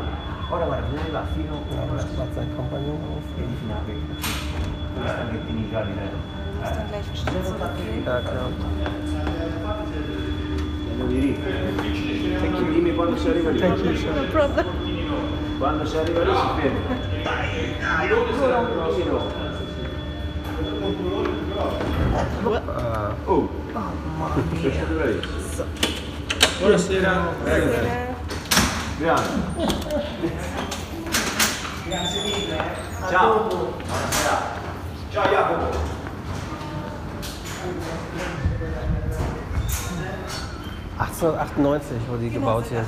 Ora 0.52 0.66
guarda, 0.66 0.88
vieni 0.90 1.12
là 1.12 1.22
fino 1.36 1.62
Ja, 1.70 1.86
da 1.86 1.94
macht 2.18 2.34
sein 2.34 2.50
Kompagnon 2.56 2.98
auf. 3.12 3.24
Vieni 3.38 3.56
fino 3.60 3.74
a 3.74 3.82
qui. 3.86 3.94
Dove 4.96 5.08
stanno 5.08 5.34
i 5.34 5.40
pini 5.46 5.70
gialli, 5.70 5.94
dai? 5.94 6.10
Ist 6.64 6.76
dann 6.76 6.88
gleich 6.90 7.08
ein 7.08 7.16
Stück 7.16 7.46
zurückgehen. 7.46 8.04
Ja, 8.04 8.20
klar. 8.20 8.50
Thank 12.40 12.60
you. 12.60 12.66
Dimmi 12.74 12.92
quando 12.96 13.16
si 13.16 13.30
arriva 13.30 13.52
lì. 13.52 13.60
Problem. 14.32 14.66
Quando 15.60 15.86
si 15.86 15.98
arriva 15.98 16.24
lì 16.24 16.32
si 16.32 16.48
ferma. 19.04 19.49
Ah, 22.20 23.16
Oh, 23.28 23.48
questo 24.60 24.86
dove 24.88 25.04
è? 25.04 25.64
Buonasera. 26.60 27.34
Grande. 27.46 28.16
Ciao. 33.10 33.48
Buonasera. 33.48 34.38
Ciao 35.12 35.32
Jacopo. 35.32 35.78
Ah, 40.98 41.08
1898 41.08 42.08
wurde 42.10 42.20
die 42.24 42.30
gebaut 42.32 42.66
hier. 42.68 42.84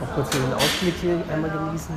Noch 0.00 0.14
kurz 0.14 0.32
hier 0.32 0.40
den 0.40 0.54
Ausblick 0.54 0.94
hier 1.02 1.22
einmal 1.30 1.50
genießen. 1.50 1.94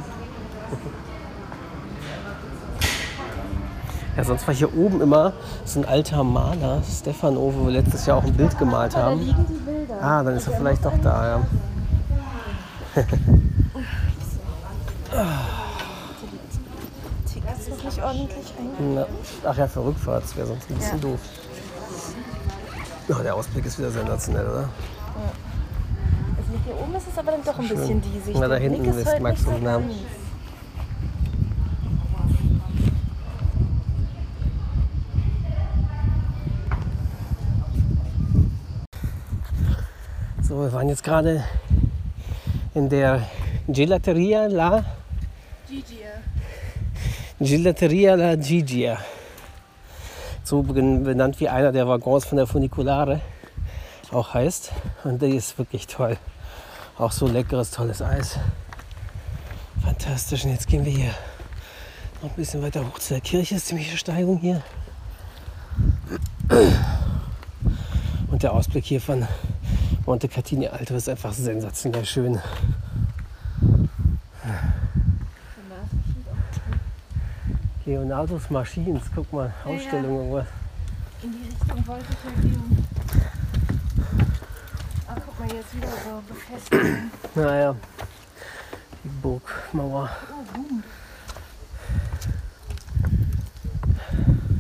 Ja, 4.20 4.26
sonst 4.26 4.46
war 4.50 4.54
hier 4.54 4.78
oben 4.78 5.00
immer 5.00 5.32
so 5.64 5.80
ein 5.80 5.86
alter 5.86 6.26
Maler, 6.26 6.82
Stefano, 6.84 7.54
wo 7.56 7.68
wir 7.68 7.72
letztes 7.72 8.06
Jahr 8.06 8.18
auch 8.18 8.24
ein 8.26 8.34
Bild 8.34 8.60
gemalt 8.60 8.94
haben. 8.94 9.34
Ah, 10.02 10.22
dann 10.22 10.36
ist 10.36 10.46
er 10.46 10.58
vielleicht 10.58 10.84
doch 10.84 10.92
da, 11.02 11.26
ja. 11.26 13.06
Nicht 17.86 18.04
ordentlich 18.04 18.54
eingegangen. 18.60 19.06
Ach 19.46 19.58
ja, 19.58 19.68
für 19.68 19.86
Rückfahrt, 19.86 20.24
das 20.24 20.36
wäre 20.36 20.48
sonst 20.48 20.70
ein 20.70 20.76
bisschen 20.76 20.98
Ja. 20.98 21.02
doof. 21.02 21.20
Ja, 23.08 23.24
der 23.24 23.36
Ausblick 23.36 23.66
ist 23.66 23.80
wieder 23.80 23.92
sensationell, 23.92 24.48
oder? 24.48 24.70
Also 26.36 26.60
hier 26.66 26.78
oben 26.78 26.94
ist 26.94 27.08
es 27.10 27.18
aber 27.18 27.32
dann 27.32 27.44
doch 27.46 27.58
ein 27.58 27.66
Schön. 27.66 27.78
bisschen 27.78 28.02
diesig. 28.02 28.36
Na, 28.38 28.50
da 28.50 28.56
hinten 28.56 28.84
ist 28.84 29.20
Max 29.22 29.46
und 29.46 29.64
Namen. 29.64 29.92
Wir 40.60 40.74
waren 40.74 40.90
jetzt 40.90 41.04
gerade 41.04 41.44
in 42.74 42.90
der 42.90 43.22
Gelateria 43.68 44.48
La 44.48 44.84
Gigia. 45.68 46.10
Gelateria 47.40 48.16
La 48.16 48.36
Gigia. 48.36 48.98
So 50.44 50.64
ben- 50.64 51.04
benannt 51.04 51.40
wie 51.40 51.48
einer 51.48 51.72
der 51.72 51.88
Waggons 51.88 52.26
von 52.26 52.38
der 52.38 52.48
Funiculare 52.48 53.22
auch 54.12 54.34
heißt. 54.34 54.72
Und 55.04 55.22
die 55.22 55.36
ist 55.36 55.58
wirklich 55.58 55.88
toll. 55.88 56.18
Auch 56.98 57.12
so 57.12 57.28
leckeres, 57.28 57.72
tolles 57.72 58.02
Eis. 58.02 58.38
Fantastisch. 59.84 60.44
Und 60.44 60.52
jetzt 60.52 60.68
gehen 60.68 60.84
wir 60.84 60.92
hier 60.92 61.14
noch 62.22 62.30
ein 62.32 62.36
bisschen 62.36 62.62
weiter 62.62 62.86
hoch 62.86 63.00
zu 63.00 63.14
der 63.14 63.22
Kirche. 63.22 63.56
Ist 63.56 63.68
ziemliche 63.68 63.98
Steigung 63.98 64.40
hier. 64.40 64.62
Und 68.30 68.44
der 68.44 68.54
Ausblick 68.54 68.86
hier 68.86 69.00
von 69.00 69.28
Monte 70.10 70.28
Catini 70.28 70.68
Alto 70.68 70.96
ist 70.96 71.08
einfach 71.08 71.32
sensationell 71.32 72.04
schön. 72.04 72.40
Leonardos 77.86 78.50
Machines, 78.50 79.04
guck 79.14 79.32
mal, 79.32 79.54
Ausstellung 79.64 80.18
irgendwas. 80.18 80.48
In 81.22 81.32
die 81.32 81.50
Richtung 81.50 81.88
wollte 81.88 82.06
ich 82.10 82.26
ja 82.26 82.42
gehen. 82.42 82.88
Ach, 85.08 85.16
guck 85.28 85.40
mal, 85.42 85.56
jetzt 85.56 85.78
wieder 85.78 85.90
so 85.90 86.24
befestigt. 86.28 87.36
Naja, 87.36 87.76
die 89.04 89.10
Burgmauer. 89.22 90.10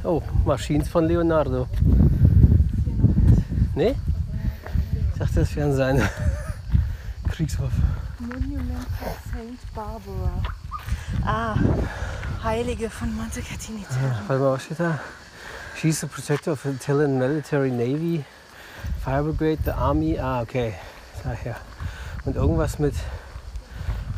Oh, 0.03 0.21
Machines 0.45 0.87
von 0.87 1.05
Leonardo. 1.05 1.67
Nee? 3.73 3.95
Ich 5.19 5.25
dachte, 5.25 5.41
das 5.41 5.53
wären 5.57 5.75
seine 5.75 6.09
Kriegswaffe. 7.29 7.73
Monument 8.19 8.87
of 9.05 9.17
Saint 9.29 9.75
Barbara. 9.75 10.31
Ah, 11.25 11.57
Heilige 12.41 12.89
von 12.89 13.13
Monte 13.13 13.41
Catini. 13.41 13.85
Warte 14.27 14.41
mal, 14.41 14.53
was 14.53 14.63
steht 14.63 14.79
da? 14.79 14.97
She's 15.75 15.99
the 15.99 16.07
protector 16.07 16.53
of 16.53 16.61
the 16.63 16.69
Italian 16.69 17.19
Military 17.19 17.69
Navy, 17.69 18.23
Fire 19.03 19.21
Brigade, 19.21 19.59
the 19.65 19.71
Army. 19.71 20.17
Ah, 20.17 20.41
okay. 20.41 20.75
Daher. 21.25 21.57
Und 22.23 22.37
irgendwas 22.37 22.79
mit 22.79 22.95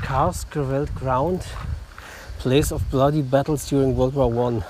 Cars, 0.04 0.46
Gravel 0.52 0.86
Ground, 1.00 1.44
Place 2.38 2.72
of 2.72 2.84
Bloody 2.92 3.24
Battles 3.24 3.66
during 3.68 3.98
World 3.98 4.14
War 4.14 4.28
One. 4.28 4.64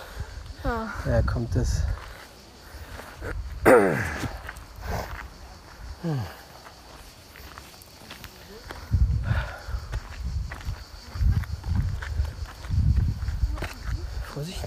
Ah. 0.64 0.88
Ja, 1.06 1.22
kommt 1.24 1.54
das. 1.58 1.84
Hm. 6.04 6.20
Vorsicht. 14.34 14.58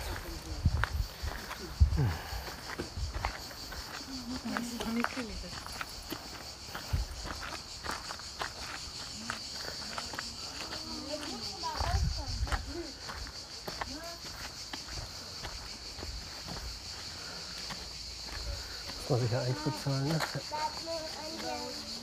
Muss 19.09 19.21
man 19.65 19.73
sicher 19.73 19.73
Eintritt 19.73 19.75
zahlen, 19.83 20.09
ne? 20.09 20.21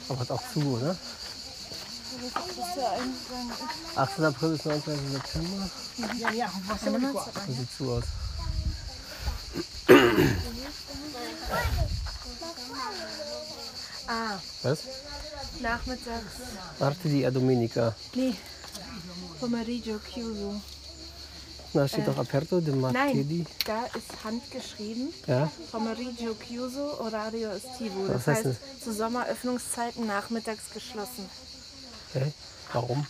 Aber 0.10 0.20
hat 0.20 0.32
auch 0.32 0.44
zu, 0.54 0.60
oder? 0.60 0.96
18. 3.96 4.26
April 4.26 4.52
bis 4.52 4.66
19. 4.66 5.12
September. 5.12 5.70
So 7.48 7.54
sieht 7.54 7.72
zu 7.78 7.92
aus. 7.92 8.04
Ah, 14.08 14.40
Was? 14.64 14.80
nachmittags. 15.62 16.34
Arte 16.80 17.08
di 17.08 17.24
Domenica. 17.32 17.96
Nee, 18.14 18.36
Pomeriggio 19.40 20.00
Chiuso. 20.00 20.62
Da 21.74 21.88
steht 21.88 22.06
doch 22.08 22.18
Aperto 22.18 22.60
de 22.60 22.76
Martedì. 22.76 23.40
Nein, 23.40 23.48
da 23.66 23.86
ist 23.98 24.24
handgeschrieben. 24.26 25.14
Ja. 25.26 25.50
Pomeriggio 25.72 26.36
Chiuso, 26.36 27.00
Orario 27.00 27.50
Estivo. 27.52 28.08
Was 28.10 28.26
Das 28.26 28.28
heißt 28.28 28.46
heißt, 28.46 28.84
zu 28.84 28.94
Sommeröffnungszeiten 28.94 30.06
nachmittags 30.06 30.70
geschlossen. 30.74 31.30
Okay. 32.10 32.34
Warum? 32.74 33.06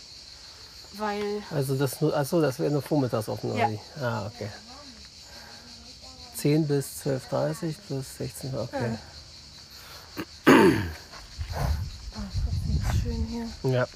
Weil, 0.92 1.42
Also 1.50 1.74
das 1.74 2.00
nur, 2.00 2.14
achso, 2.16 2.40
das 2.40 2.58
wäre 2.60 2.70
nur 2.70 2.82
vormittags 2.82 3.28
offen, 3.28 3.56
Ja. 3.56 3.66
oder 3.66 3.70
wie? 3.72 3.80
Ah, 4.00 4.26
okay. 4.26 4.48
10 6.36 6.66
bis 6.68 6.86
12.30 7.04 7.74
plus 7.86 8.04
16, 8.18 8.54
okay. 8.58 8.98
schön 13.02 13.26
hier. 13.26 13.46
Ja. 13.72 13.86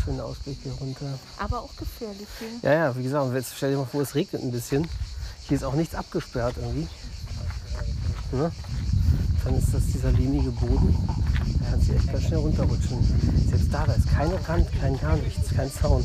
Auch 0.00 0.04
schöner 0.04 0.24
Ausblick 0.24 0.58
hier 0.62 0.72
runter. 0.72 1.18
Aber 1.38 1.60
auch 1.60 1.76
gefährlich 1.76 2.28
hier. 2.38 2.70
Ja, 2.70 2.76
ja, 2.76 2.96
wie 2.96 3.02
gesagt, 3.02 3.34
jetzt 3.34 3.54
stell 3.56 3.72
dir 3.72 3.78
mal 3.78 3.86
vor, 3.86 4.02
es 4.02 4.14
regnet 4.14 4.42
ein 4.42 4.50
bisschen. 4.50 4.88
Hier 5.42 5.56
ist 5.56 5.64
auch 5.64 5.74
nichts 5.74 5.94
abgesperrt 5.94 6.54
irgendwie. 6.58 6.88
Ne? 8.32 8.52
Dann 9.44 9.58
ist 9.58 9.74
das 9.74 9.86
dieser 9.86 10.12
lehmige 10.12 10.50
Boden. 10.50 10.96
Da 11.60 11.70
kannst 11.70 11.88
du 11.88 11.94
echt 11.94 12.06
ganz 12.12 12.24
schnell 12.24 12.38
runterrutschen. 12.38 13.48
Selbst 13.48 13.72
da, 13.72 13.86
da 13.86 13.92
ist 13.92 14.08
keine 14.08 14.48
Rand, 14.48 14.68
kein 14.80 14.98
gar 15.00 15.16
nichts, 15.16 15.54
kein 15.54 15.72
Zaun. 15.72 16.04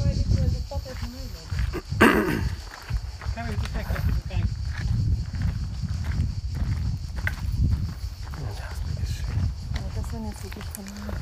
Das 9.95 10.13
waren 10.13 10.25
jetzt 10.27 10.43
wirklich 10.43 10.65
Holländer. 10.77 11.17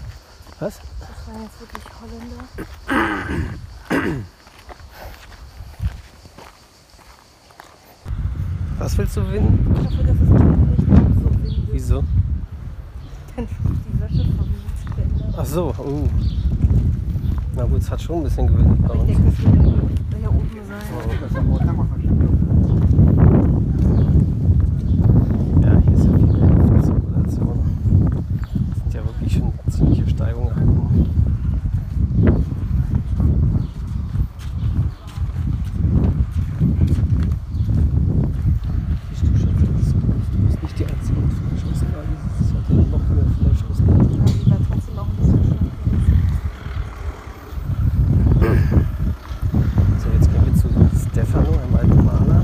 Was? 0.63 0.79
Das 0.97 1.09
waren 1.27 1.43
jetzt 1.43 1.59
wirklich 1.59 1.83
Holländer. 1.99 2.47
Was 8.79 8.97
willst 8.97 9.17
du 9.17 9.21
gewinnen? 9.25 9.75
Ich 9.75 9.85
hoffe, 9.85 10.03
dass 10.03 10.15
es 10.15 10.21
nicht 10.21 10.39
so 11.19 11.25
windig 11.33 11.67
Wieso? 11.69 12.03
Dann 13.35 13.45
die 13.45 13.99
Wäsche 13.99 14.23
vom 14.37 14.47
Mietspender. 14.51 15.33
Ach 15.37 15.45
so, 15.45 15.75
uh. 15.79 16.07
Na 17.57 17.63
gut, 17.65 17.81
es 17.81 17.91
hat 17.91 18.01
schon 18.01 18.17
ein 18.19 18.23
bisschen 18.23 18.47
gewinnt 18.47 18.87
bei 18.87 18.93
Ich 18.93 18.99
uns. 19.01 19.07
denke, 19.09 19.23
das 19.25 19.43
wird 19.43 19.51
hier 20.17 20.29
oben 20.29 20.49
sein. 20.65 20.81
Ja, 25.61 25.71
hier 25.81 25.93
ist 25.93 26.05
ja 26.05 26.11
viel 26.15 26.27
Luftzirkulation. 26.73 27.57
Das 28.69 28.77
sind 28.79 28.93
ja 28.93 29.01
wirklich 29.03 29.33
schon 29.33 29.51
ziemliche 30.17 30.31
Steigungen. 30.31 30.49
Alpen. 30.49 32.13
Siehst 39.11 39.23
du 39.23 39.37
schon, 39.37 39.53
das 39.59 39.87
ist 39.87 39.93
gut. 39.93 40.03
Das 40.45 40.53
ist 40.53 40.63
nicht 40.63 40.79
die 40.79 40.85
einzige 40.85 41.19
Verschlusslage. 41.49 42.13
Es 42.41 42.49
sollte 42.49 42.73
ja 42.73 42.83
noch 42.91 43.05
mehr 43.09 43.25
Verschluss 43.43 43.77
geben. 43.77 44.01
Ja, 44.01 44.25
die 44.33 44.49
war 44.51 44.57
trotzdem 44.69 44.97
auch 44.99 45.07
ein 45.07 45.15
bisschen 45.19 45.43
schlank 45.45 45.61
gewesen. 45.83 46.17
So, 49.99 50.07
jetzt 50.13 50.27
gehen 50.31 50.43
wir 50.45 50.55
zu 50.55 50.67
Stefano, 51.09 51.51
einem 51.53 51.75
alten 51.75 52.05
Maler, 52.05 52.41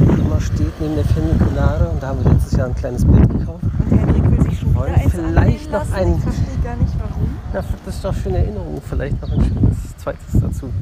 der 0.00 0.18
immer 0.18 0.40
steht 0.40 0.80
neben 0.80 0.94
der 0.96 1.04
Funiculare. 1.04 1.88
Und 1.88 2.02
da 2.02 2.06
haben 2.08 2.24
wir 2.24 2.32
letztes 2.32 2.52
Jahr 2.52 2.66
ein 2.68 2.74
kleines 2.74 3.04
Bild 3.04 3.28
gekauft. 3.28 3.64
Und 3.64 3.90
Henrik 3.98 4.30
will 4.30 4.42
sich 4.42 4.58
schon 4.60 4.70
wieder 4.70 4.80
Wollen 4.80 4.94
eins 4.94 5.12
vielleicht 5.12 5.36
anlegen 5.38 5.64
noch 5.64 5.78
lassen. 5.80 5.94
ein- 5.94 6.14
Ich 6.16 6.22
verstehe 6.22 6.58
gar 6.64 6.76
nicht 6.76 6.94
warum. 6.98 7.28
Ja, 7.52 7.62
das 7.84 7.94
ist 7.94 8.04
doch 8.04 8.14
für 8.14 8.28
eine 8.28 8.38
Erinnerung. 8.38 8.75
Vielleicht 8.88 9.20
noch 9.20 9.32
ein 9.32 9.44
schönes 9.44 9.96
zweites 9.96 10.40
dazu. 10.40 10.72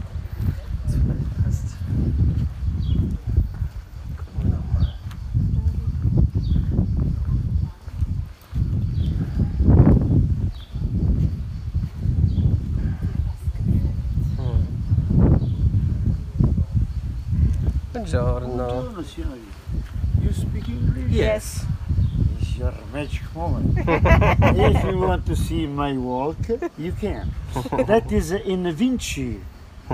Want 25.14 25.26
to 25.26 25.36
see 25.36 25.64
my 25.64 25.92
work, 25.96 26.36
you 26.76 26.90
can. 26.90 27.30
that 27.86 28.10
is 28.10 28.32
in 28.32 28.68
Vinci, 28.72 29.40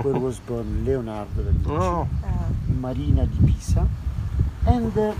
where 0.01 0.15
was 0.15 0.39
born 0.39 0.83
Leonardo 0.83 1.43
da 1.43 1.51
Vinci, 1.51 1.69
Oh, 1.69 2.07
Marina 2.67 3.27
di 3.27 3.37
Pisa. 3.45 3.87
And 4.65 4.97
uh, 4.97 5.13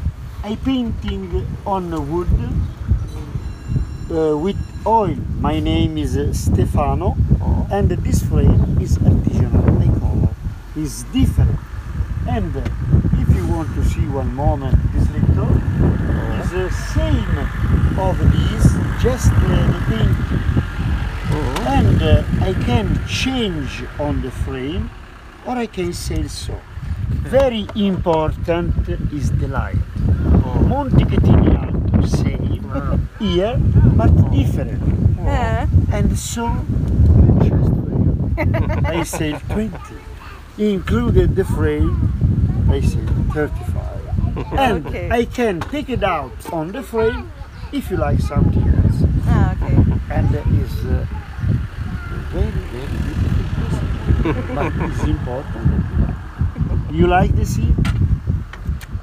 I 0.44 0.56
painting 0.66 1.46
on 1.68 1.92
wood 2.10 2.34
uh, 4.10 4.36
with 4.40 4.58
oil. 4.88 5.18
My 5.40 5.60
name 5.60 6.00
is 6.00 6.18
uh, 6.18 6.34
Stefano, 6.34 7.16
and 7.70 7.92
this 7.92 8.24
frame 8.24 8.80
is 8.82 8.98
artisanal. 8.98 10.00
Call 10.00 10.34
it. 10.34 10.80
Is 10.82 11.04
different. 11.14 11.60
And 12.28 12.58
uh, 12.58 12.66
if 13.22 13.30
you 13.36 13.46
want 13.54 13.70
to 13.76 13.86
see 13.86 14.08
one 14.08 14.34
moment, 14.34 14.80
this 14.94 15.08
little 15.12 15.46
the 16.52 16.70
same 16.70 17.38
of 17.98 18.18
these, 18.34 18.68
just 19.02 19.32
the 19.32 19.84
paint. 19.88 20.18
And 21.66 22.04
uh, 22.04 22.24
I 22.42 22.54
can 22.66 23.00
change 23.08 23.86
on 23.98 24.22
the 24.22 24.32
frame, 24.32 24.90
or 25.46 25.56
I 25.56 25.66
can 25.66 25.94
say 25.94 26.28
so. 26.28 26.60
Very 27.08 27.68
important 27.76 28.90
is 29.14 29.32
the 29.32 29.48
light. 29.48 29.78
Monte 30.68 31.06
Catini 31.06 31.56
Alto, 31.56 32.06
same 32.06 32.70
here, 33.20 33.58
but 33.96 34.12
different. 34.32 34.82
Ja. 35.24 35.68
And 35.94 36.18
so, 36.18 36.52
just 37.44 37.72
I 38.86 39.04
say 39.04 39.40
20. 39.50 39.72
Included 40.58 41.36
the 41.36 41.46
frame, 41.46 42.12
I 42.70 42.82
say 42.82 43.00
35. 43.34 43.81
And 44.58 44.86
Okay. 44.88 45.10
I 45.12 45.26
can 45.26 45.60
take 45.60 45.90
it 45.90 46.04
out 46.04 46.32
on 46.54 46.72
the 46.72 46.84
frame 46.84 47.32
if 47.72 47.90
you 47.92 47.98
like 47.98 48.20
something 48.20 48.64
else. 48.64 49.04
Ah, 49.28 49.54
okay. 49.56 49.76
And 50.10 50.36
it 50.36 50.48
is 50.64 50.74
uh, 50.86 51.06
very, 52.32 52.52
very 52.72 52.98
beautiful. 53.04 54.56
but 54.56 54.72
it's 54.90 55.04
important. 55.16 55.68
You 56.92 57.08
like 57.08 57.36
the 57.36 57.46
sea? 57.46 57.74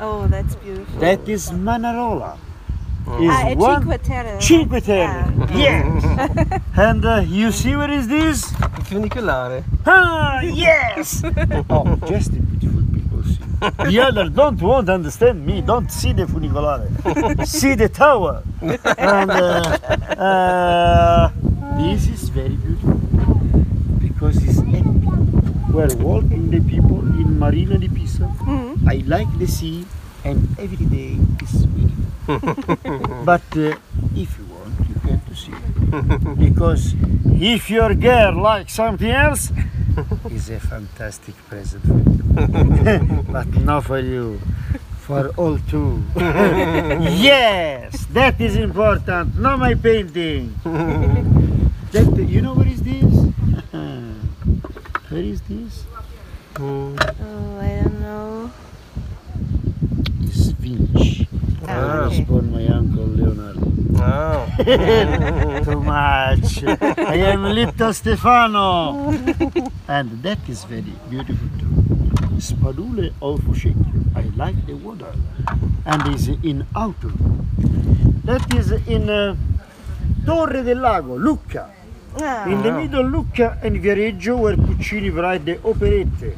Oh, 0.01 0.27
that's 0.29 0.55
beautiful. 0.57 1.01
That 1.01 1.29
is 1.29 1.51
Manarola. 1.51 2.37
Is 3.21 3.31
ah, 3.33 3.49
at 3.49 3.57
one 3.57 3.83
Cinque 3.83 4.03
Terre. 4.03 4.41
Cinque 4.41 4.81
Terre. 4.85 5.33
Yes. 5.57 6.05
and 6.77 7.05
uh, 7.05 7.25
you 7.27 7.51
see 7.53 7.75
what 7.75 7.89
is 7.91 8.07
this? 8.07 8.45
Funicolare. 8.85 9.65
Ah, 9.87 10.41
yes! 10.43 11.23
oh, 11.71 11.97
just 12.07 12.33
the 13.61 13.71
beautiful 13.71 13.81
people 13.81 13.85
see. 13.85 13.91
The 13.91 14.01
other 14.01 14.29
don't 14.29 14.61
want 14.63 14.87
to 14.87 14.95
understand 14.95 15.47
me, 15.47 15.61
don't 15.61 15.91
see 15.91 16.13
the 16.13 16.25
funicolare. 16.25 17.47
see 17.47 17.75
the 17.75 17.89
tower. 17.89 18.43
And 18.99 19.31
uh, 19.31 19.79
uh, 20.19 21.33
this 21.79 22.09
is 22.09 22.29
very 22.29 22.57
beautiful 22.57 22.95
because 23.99 24.43
it's 24.43 24.61
happy. 24.61 25.73
We're 25.73 25.95
walking 25.97 26.51
the 26.51 26.61
people 26.61 27.01
in 27.01 27.39
Marina 27.39 27.79
di 27.79 27.89
Pisa. 27.89 28.31
I 28.87 29.03
like 29.07 29.39
the 29.39 29.47
sea 29.47 29.87
and 30.25 30.49
every 30.59 30.87
day 30.87 31.17
is 31.43 31.67
beautiful. 31.67 32.05
but 33.25 33.43
uh, 33.57 33.75
if 34.15 34.39
you 34.39 34.47
want, 34.51 34.75
you 34.89 34.95
can 35.01 35.21
to 35.21 35.35
see 35.35 35.53
it. 35.53 36.39
because 36.39 36.95
if 37.41 37.71
your 37.71 37.95
girl 37.95 38.43
likes 38.43 38.75
something 38.75 39.11
else, 39.11 39.53
it's 40.27 40.51
a 40.51 40.61
fantastic 40.61 41.37
present 41.49 41.85
for 41.85 42.11
you. 42.11 42.18
but 43.33 43.49
not 43.65 43.85
for 43.85 43.99
you, 43.99 44.39
for 44.99 45.31
all 45.37 45.59
two. 45.71 46.03
yes, 46.17 48.07
that 48.13 48.41
is 48.41 48.55
important. 48.57 49.37
Not 49.39 49.59
my 49.59 49.75
painting. 49.75 50.55
that 50.63 52.27
you 52.29 52.41
know 52.41 52.55
what 52.55 52.67
is 52.69 52.83
this? 52.83 53.03
Where 55.11 55.23
is 55.23 55.41
this? 55.43 55.85
Oh, 56.61 56.95
I 57.01 57.83
don't 57.83 58.01
know. 58.01 58.51
It's 60.23 60.47
Vinci. 60.55 61.27
Ah, 61.67 62.05
was 62.05 62.13
okay. 62.15 62.25
born 62.25 62.53
my 62.53 62.67
uncle 62.67 63.05
Leonardo. 63.05 63.61
Oh. 64.01 64.47
Too 65.65 65.81
much. 65.81 66.63
I 66.65 67.17
am 67.33 67.43
little 67.45 67.93
Stefano. 67.93 69.11
and 69.89 70.23
that 70.23 70.39
is 70.49 70.65
very 70.65 70.93
beautiful 71.11 71.49
too. 71.59 71.78
Spadule 72.39 73.13
of 73.21 73.43
I 74.17 74.23
like 74.37 74.67
the 74.67 74.75
water. 74.75 75.13
And 75.85 76.15
is 76.15 76.29
in 76.29 76.67
autumn. 76.75 77.49
That 78.25 78.55
is 78.55 78.73
in 78.87 79.11
uh, 79.11 79.37
Torre 80.25 80.63
del 80.63 80.79
Lago, 80.79 81.17
Lucca. 81.17 81.71
Ah, 82.21 82.47
In 82.47 82.63
the 82.63 82.73
middle 82.73 83.05
Lucca 83.05 83.59
and 83.63 83.77
Viareggio 83.83 84.39
where 84.39 84.57
Puccini 84.57 85.11
write 85.11 85.45
the 85.45 85.57
operette. 85.57 86.37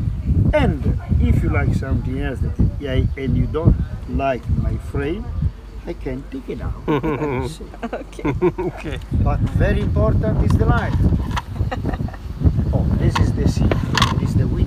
And 0.53 0.99
if 1.21 1.43
you 1.43 1.51
like 1.51 1.75
something 1.75 2.21
else 2.21 2.41
that 2.41 2.55
I, 2.83 3.07
and 3.21 3.37
you 3.37 3.47
don't 3.47 3.77
like 4.09 4.43
my 4.63 4.77
frame, 4.91 5.25
I 5.87 5.93
can 5.95 6.23
take 6.31 6.49
it 6.49 6.61
out. 6.61 6.75
and 6.87 7.51
say. 7.51 7.65
Okay. 7.93 8.99
But 9.23 9.41
very 9.57 9.81
important 9.81 10.45
is 10.45 10.53
the 10.59 10.67
light. 10.67 10.93
oh, 12.75 12.85
this 12.99 13.19
is 13.19 13.33
the 13.33 13.49
sea. 13.49 13.69
This 14.19 14.31
is 14.31 14.37
the 14.37 14.47
wind. 14.47 14.60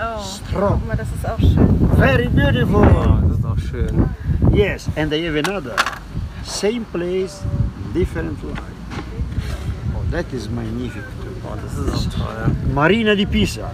Oh. 0.00 0.22
Strong. 0.22 0.80
Guck 0.80 0.86
mal, 0.88 0.96
das 0.96 1.08
ist 1.12 1.28
auch 1.28 1.38
schön. 1.38 1.88
Very 1.96 2.28
beautiful. 2.28 2.86
Oh, 2.86 3.28
das 3.28 3.38
ist 3.38 3.44
auch 3.44 3.58
schön. 3.58 4.08
Yes, 4.52 4.88
and 4.96 5.10
they 5.10 5.24
have 5.26 5.36
another. 5.38 5.74
Same 6.44 6.84
place, 6.92 7.42
different 7.94 8.42
light. 8.42 8.62
Oh, 9.94 10.02
that 10.10 10.32
is 10.32 10.48
magnificent. 10.48 11.04
Oh, 11.44 11.54
das 11.62 11.76
ist 11.78 12.08
auch 12.18 12.24
toll. 12.26 12.56
Marina 12.74 13.14
di 13.14 13.26
Pisa. 13.26 13.70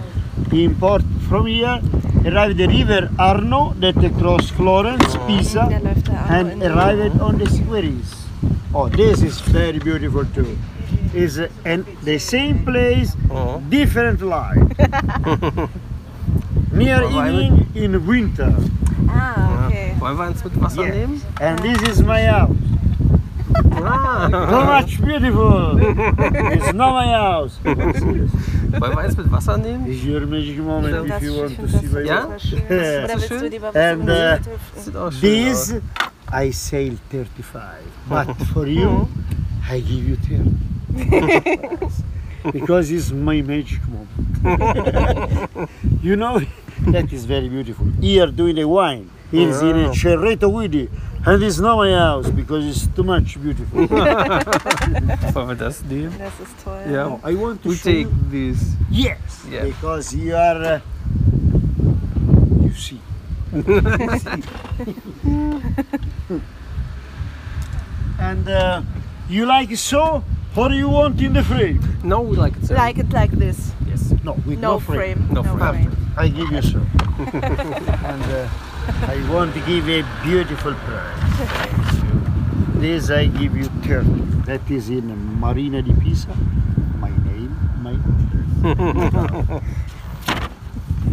Import 0.51 1.03
from 1.29 1.47
here, 1.47 1.79
arrived 2.25 2.57
the 2.57 2.67
river 2.67 3.09
Arno 3.17 3.73
that 3.79 3.95
cross 4.19 4.49
Florence, 4.51 5.17
Pisa, 5.27 5.67
Da 5.69 5.77
läuft 5.79 6.07
der 6.07 6.19
Arno 6.19 6.33
and 6.39 6.51
in 6.51 6.59
den 6.59 6.71
arrived 6.71 7.21
on 7.21 7.37
the 7.39 7.45
squares. 7.49 8.27
Oh, 8.73 8.89
this 8.89 9.21
is 9.21 9.39
very 9.41 9.79
beautiful 9.79 10.25
too. 10.35 10.57
Is 11.13 11.39
uh, 11.39 11.47
and 11.63 11.85
the 12.03 12.19
same 12.19 12.65
place, 12.65 13.15
Oh. 13.31 13.61
different 13.69 14.21
light. 14.21 14.59
Near 16.75 17.01
Why 17.09 17.31
would- 17.31 17.43
evening 17.43 17.67
in 17.75 18.07
winter. 18.07 18.53
Ah, 19.09 19.67
okay. 19.67 19.93
Wollen 19.99 20.17
wir 20.17 20.23
eins 20.25 20.43
mit 20.43 20.61
Wasser 20.61 20.85
Yes. 20.85 20.95
nehmen? 20.95 21.21
And 21.39 21.61
this 21.61 21.81
is 21.89 22.01
my 22.03 22.21
house. 22.27 22.55
Ah. 23.81 24.27
So 24.29 24.65
much 24.65 25.01
beautiful. 25.01 25.77
it's 26.53 26.73
not 26.73 26.93
my 26.93 27.07
house. 27.13 27.59
Wollen 27.63 28.29
wir 28.79 28.97
eins 28.97 29.15
mit 29.17 29.31
Wasser 29.31 29.57
nehmen? 29.57 29.85
It's 29.87 30.03
your 30.03 30.25
magic 30.27 30.57
moment 30.59 31.09
Das, 31.09 31.21
if 31.21 31.23
you 31.23 31.33
want 31.41 31.55
to 31.57 31.67
see 31.67 31.87
my 31.87 32.01
Ja? 32.01 32.27
house. 32.29 32.51
Yeah. 32.51 33.05
Oder 33.05 33.13
willst 33.15 33.27
schön? 33.29 33.41
And, 33.73 34.01
in 34.01 34.09
uh, 34.09 34.37
die 34.37 34.49
Hüften? 34.51 34.81
Sieht 34.83 34.95
auch 34.97 35.11
schön 35.11 35.21
This. 35.21 35.75
I 36.33 36.51
sell 36.51 36.97
35, 37.11 37.61
but 38.09 38.35
for 38.53 38.65
you 38.67 39.07
I 39.71 39.79
give 39.79 40.03
you 40.03 40.17
10. 40.17 40.59
because 42.51 42.91
it's 42.91 43.11
my 43.11 43.41
magic 43.41 43.79
moment. 43.87 44.09
you 46.03 46.15
know, 46.15 46.39
that 46.91 47.11
is 47.13 47.25
very 47.25 47.49
beautiful. 47.49 47.85
Here 48.01 48.27
doing 48.27 48.55
the 48.55 48.67
wine, 48.67 49.09
here 49.31 49.49
is 49.49 49.61
in 49.61 49.75
a 49.75 49.89
Cerreto 49.93 50.49
Guidi, 50.51 50.89
and 51.25 51.43
it's 51.43 51.59
not 51.59 51.77
my 51.77 51.91
house 51.91 52.29
because 52.29 52.65
it's 52.65 52.87
too 52.95 53.03
much 53.03 53.37
beautiful. 53.41 53.87
Wollen 53.87 55.47
wir 55.49 55.55
das 55.55 55.83
nehmen? 55.83 56.13
Das 56.19 56.39
ist 56.39 56.55
toll. 56.63 56.81
Ja. 56.91 57.07
Now, 57.09 57.19
I 57.23 57.35
want 57.35 57.61
to 57.63 57.69
We 57.69 57.75
show 57.75 57.89
take 57.91 58.07
you. 58.07 58.13
this. 58.29 58.75
Yes, 58.91 59.17
Yeah. 59.49 59.65
because 59.65 60.13
you 60.15 60.35
are. 60.35 60.63
Uh, 60.63 60.79
you 62.63 62.71
see. 62.73 62.99
and 68.19 68.49
uh, 68.49 68.81
you 69.29 69.45
like 69.45 69.71
it 69.71 69.77
so? 69.79 70.23
What 70.55 70.69
do 70.69 70.75
you 70.77 70.87
want 70.87 71.19
in 71.21 71.33
the 71.33 71.43
frame? 71.43 71.81
No, 72.01 72.21
we 72.21 72.37
like 72.37 72.55
it 72.55 72.67
so. 72.67 72.75
Like 72.75 72.97
it 72.97 73.11
like 73.11 73.31
this. 73.31 73.73
Yes. 73.87 74.13
No, 74.23 74.33
with 74.47 74.57
No, 74.59 74.73
no, 74.75 74.79
frame. 74.79 75.27
No 75.29 75.43
frame. 75.43 75.59
Perfect. 75.59 75.95
I 76.15 76.27
give 76.29 76.49
you 76.49 76.61
so. 76.61 76.79
and 77.19 78.23
uh, 78.31 78.47
I 79.11 79.19
want 79.29 79.53
to 79.53 79.59
give 79.67 79.83
a 79.89 80.03
beautiful 80.23 80.73
prize. 80.73 81.99
This 82.79 83.09
I 83.11 83.27
give 83.27 83.55
you 83.57 83.65
30. 83.83 84.07
That 84.47 84.63
is 84.71 84.87
in 84.89 85.11
Marina 85.41 85.81
di 85.81 85.91
Pisa. 85.91 86.31
My 87.03 87.11
name, 87.27 87.51
my 87.83 87.91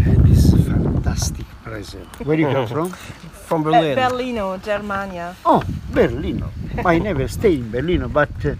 and 0.07 0.25
this 0.25 0.55
fantastic 0.55 1.47
present. 1.65 2.07
Where 2.25 2.39
you 2.39 2.47
come 2.47 2.67
from? 2.69 2.91
From 3.51 3.65
Be- 3.65 3.71
Berlin. 3.71 3.97
Berlino, 3.99 4.57
Germania. 4.63 5.35
Oh, 5.45 5.63
Berlino. 5.91 6.49
I 6.87 6.99
never 6.99 7.27
stay 7.29 7.55
in 7.57 7.71
Berlino, 7.71 8.07
but 8.09 8.31
uh, 8.47 8.55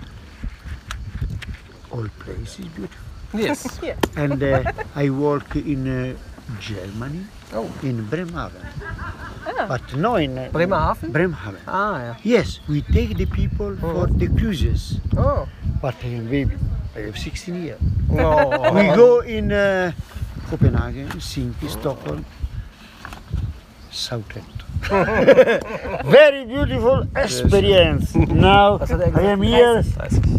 all 1.93 2.09
place 2.19 2.59
is 2.59 2.67
beautiful. 2.69 3.07
Yes. 3.35 3.65
And 4.17 4.43
uh, 4.43 4.73
I 4.95 5.09
work 5.09 5.57
in 5.57 5.89
uh, 5.89 6.17
Germany, 6.61 7.25
Oh. 7.55 7.65
in 7.83 8.05
Bremerhaven. 8.05 8.61
But 9.69 9.97
no 9.97 10.17
in 10.17 10.37
uh, 10.37 10.51
Bremerhaven? 10.53 11.13
Bremerhaven. 11.13 11.61
Ah, 11.67 11.97
ja. 12.03 12.15
Yes, 12.25 12.61
we 12.69 12.83
take 12.83 13.17
the 13.17 13.25
people 13.27 13.75
for 13.77 14.07
the 14.07 14.29
cruises. 14.29 15.01
Oh. 15.17 15.49
But 15.81 15.95
I 16.05 16.09
am 16.09 16.29
baby. 16.29 16.57
I 16.97 17.01
have 17.09 17.17
16 17.19 17.63
years. 17.65 17.81
oh. 18.13 18.73
We 18.77 18.85
go 18.97 19.21
in 19.21 19.51
uh, 19.53 19.93
Copenhagen, 20.51 21.09
Helsinki, 21.09 21.69
Stockholm, 21.71 22.25
Southampton. 23.91 24.62
Very 26.05 26.45
beautiful 26.45 27.07
experience. 27.17 28.15
Now 28.15 28.77
Was 28.79 28.91
hat 28.91 29.15
I 29.15 29.23
am 29.23 29.43
here 29.43 29.85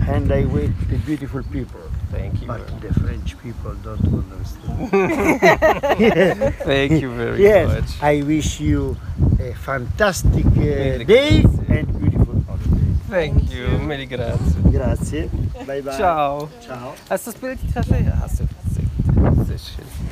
and 0.08 0.32
I 0.32 0.46
wait 0.46 0.72
the 0.90 0.98
beautiful 1.06 1.44
people. 1.44 1.80
Thank 2.12 2.42
you. 2.42 2.48
But 2.48 2.62
the 2.82 2.94
French 3.00 3.36
people 3.42 3.74
don't 3.84 4.04
understand. 4.04 4.92
Thank 6.70 7.02
you 7.02 7.10
very 7.16 7.42
yes, 7.42 7.68
much. 7.68 8.04
I 8.04 8.22
wish 8.22 8.60
you 8.60 8.98
a 9.40 9.54
fantastic 9.54 10.46
uh, 10.46 11.04
day 11.04 11.44
and 11.70 11.88
beautiful 12.00 12.38
holiday. 12.46 12.94
Thank 13.10 13.52
you. 13.52 13.68
Mille 13.80 14.06
grazie. 14.06 14.62
Grazie. 14.72 15.30
Bye 15.66 15.82
bye. 15.82 15.98
Ciao. 15.98 16.50
Ciao. 16.62 16.94
Hast 17.10 17.28
du 17.28 17.32
das 17.32 17.40
Bild, 17.40 17.60
die 17.64 17.74
Ja, 17.74 18.20
hast 18.22 18.40
du. 18.40 18.48
Sehr, 18.74 19.46
sehr 19.46 19.58
schön. 19.58 20.03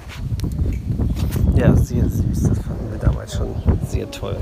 Ja, 1.62 1.76
sehr 1.76 2.10
süß. 2.10 2.50
Das 2.50 2.58
fanden 2.58 2.90
wir 2.90 2.98
damals 2.98 3.36
schon 3.36 3.54
sehr 3.88 4.10
toll. 4.10 4.36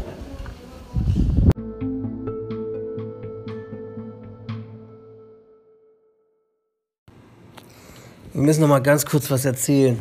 Wir 8.31 8.41
müssen 8.41 8.61
noch 8.61 8.69
mal 8.69 8.79
ganz 8.79 9.05
kurz 9.05 9.29
was 9.29 9.43
erzählen. 9.43 9.99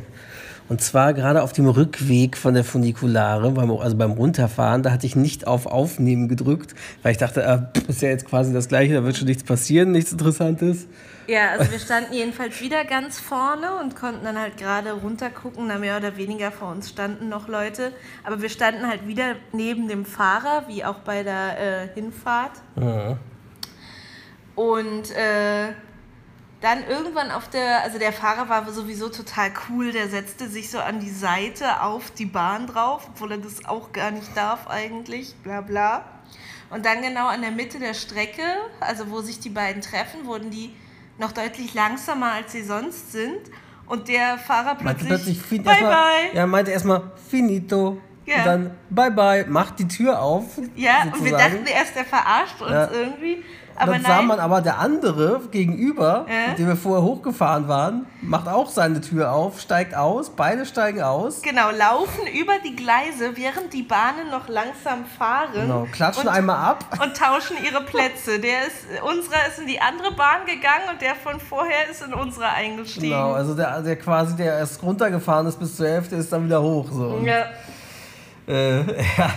Und 0.69 0.83
zwar 0.83 1.15
gerade 1.15 1.43
auf 1.43 1.53
dem 1.53 1.69
Rückweg 1.69 2.37
von 2.37 2.55
der 2.55 2.65
Funikulare, 2.65 3.51
beim, 3.53 3.71
also 3.71 3.97
beim 3.97 4.13
Runterfahren, 4.13 4.83
da 4.83 4.91
hatte 4.93 5.07
ich 5.07 5.17
nicht 5.17 5.47
auf 5.47 5.67
Aufnehmen 5.67 6.29
gedrückt, 6.29 6.75
weil 7.03 7.13
ich 7.13 7.19
dachte, 7.19 7.71
pff, 7.75 7.89
ist 7.89 8.03
ja 8.03 8.11
jetzt 8.11 8.27
quasi 8.27 8.53
das 8.53 8.69
Gleiche, 8.69 8.95
da 8.95 9.05
wird 9.05 9.17
schon 9.17 9.29
nichts 9.29 9.45
passieren, 9.45 9.93
nichts 9.93 10.13
Interessantes. 10.13 10.87
Ja, 11.29 11.51
also 11.51 11.71
wir 11.71 11.79
standen 11.79 12.15
jedenfalls 12.15 12.59
wieder 12.63 12.87
ganz 12.87 13.21
vorne 13.21 13.77
und 13.83 13.95
konnten 13.95 14.25
dann 14.25 14.39
halt 14.39 14.57
gerade 14.57 14.93
runtergucken. 14.93 15.67
Na, 15.67 15.79
mehr 15.79 15.99
oder 15.99 16.17
weniger 16.17 16.51
vor 16.51 16.71
uns 16.71 16.89
standen 16.89 17.29
noch 17.29 17.49
Leute. 17.49 17.93
Aber 18.25 18.41
wir 18.41 18.49
standen 18.49 18.89
halt 18.89 19.07
wieder 19.07 19.35
neben 19.53 19.89
dem 19.89 20.07
Fahrer, 20.07 20.65
wie 20.69 20.87
auch 20.87 21.01
bei 21.01 21.23
der 21.23 21.59
äh, 21.59 21.89
Hinfahrt. 21.93 22.53
Und 24.55 25.11
äh, 25.11 25.75
dann 26.61 26.85
irgendwann 26.89 27.31
auf 27.31 27.49
der, 27.49 27.83
also 27.83 27.99
der 27.99 28.13
Fahrer 28.13 28.49
war 28.49 28.71
sowieso 28.73 29.09
total 29.09 29.51
cool, 29.69 29.93
der 29.93 30.09
setzte 30.09 30.49
sich 30.49 30.71
so 30.71 30.79
an 30.81 30.99
die 31.01 31.11
Seite 31.11 31.83
auf 31.83 32.11
die 32.11 32.27
Bahn 32.27 32.67
drauf, 32.67 33.09
obwohl 33.15 33.33
er 33.33 33.39
das 33.39 33.65
auch 33.65 33.93
gar 33.93 34.11
nicht 34.11 34.37
darf 34.37 34.67
eigentlich, 34.67 35.35
bla 35.45 35.61
bla. 35.61 36.05
Und 36.71 36.85
dann 36.85 37.01
genau 37.01 37.29
an 37.29 37.41
der 37.43 37.51
Mitte 37.53 37.79
der 37.79 37.95
Strecke, 37.95 38.43
also 38.81 39.11
wo 39.11 39.21
sich 39.23 39.39
die 39.41 39.49
beiden 39.51 39.83
treffen, 39.83 40.27
wurden 40.27 40.51
die 40.51 40.75
noch 41.19 41.33
deutlich 41.33 41.75
langsamer, 41.75 42.33
als 42.33 42.53
sie 42.53 42.63
sonst 42.63 43.13
sind. 43.13 43.39
Und 43.87 44.09
der 44.09 44.37
Fahrer 44.37 44.77
Meinte 44.83 45.07
plötzlich, 45.07 45.41
fin- 45.41 45.63
bye 45.63 45.73
erstmal- 45.73 45.93
bye. 45.95 46.37
Ja, 46.37 46.47
meinte 46.47 46.71
erstmal 46.73 47.11
finito. 47.31 48.01
Ja. 48.27 48.37
Und 48.41 48.45
dann 48.47 48.71
bye 48.91 49.11
bye, 49.11 49.47
macht 49.49 49.79
die 49.79 49.89
Tür 49.89 50.21
auf. 50.21 50.45
Ja, 50.77 51.05
und 51.05 51.25
wir 51.25 51.31
sozusagen. 51.31 51.65
dachten 51.65 51.67
erst, 51.67 51.97
der 51.97 52.05
verarscht 52.05 52.61
uns 52.61 52.71
Ja. 52.71 52.91
irgendwie. 52.91 53.43
Aber 53.79 53.93
dann 53.93 54.03
sah 54.03 54.17
nein. 54.17 54.27
man 54.27 54.41
aber 54.41 54.61
der 54.61 54.79
andere 54.79 55.41
gegenüber, 55.51 56.27
Ja. 56.29 56.49
mit 56.51 56.59
dem 56.59 56.69
wir 56.69 56.77
vorher 56.77 57.03
hochgefahren 57.05 57.69
waren, 57.69 58.07
macht 58.21 58.49
auch 58.49 58.69
seine 58.69 59.01
Tür 59.01 59.33
auf, 59.33 59.61
steigt 59.61 59.95
aus, 59.95 60.31
beide 60.31 60.67
steigen 60.67 61.03
aus. 61.03 61.43
Genau, 61.43 61.71
laufen 61.71 62.27
über 62.39 62.55
die 62.65 62.75
Gleise, 62.77 63.37
während 63.37 63.73
die 63.73 63.83
Bahnen 63.83 64.31
noch 64.31 64.49
langsam 64.49 65.05
fahren. 65.19 65.51
Genau, 65.55 65.87
klatschen 65.93 66.29
und, 66.29 66.35
einmal 66.35 66.57
ab. 66.57 66.85
Und 67.03 67.17
tauschen 67.17 67.57
ihre 67.65 67.83
Plätze. 67.85 68.39
Der 68.41 68.67
ist, 68.67 69.03
unserer 69.03 69.47
ist 69.49 69.59
in 69.61 69.67
die 69.67 69.81
andere 69.81 70.13
Bahn 70.15 70.45
gegangen 70.47 70.89
und 70.93 71.01
der 71.01 71.15
von 71.15 71.39
vorher 71.41 71.89
ist 71.91 72.03
in 72.03 72.13
unsere 72.15 72.49
eingestiegen. 72.49 73.11
Genau, 73.11 73.33
also 73.33 73.55
der, 73.55 73.81
der 73.83 73.97
quasi, 73.97 74.37
der 74.37 74.59
erst 74.59 74.83
runtergefahren 74.83 75.47
ist 75.47 75.59
bis 75.59 75.77
zur 75.77 75.87
Hälfte, 75.89 76.17
ist 76.17 76.33
dann 76.33 76.45
wieder 76.45 76.61
hoch. 76.63 76.89
So. 76.91 77.05
Und, 77.09 77.25
Ja. 77.25 77.45
Äh, 78.49 78.81
ja. 79.19 79.31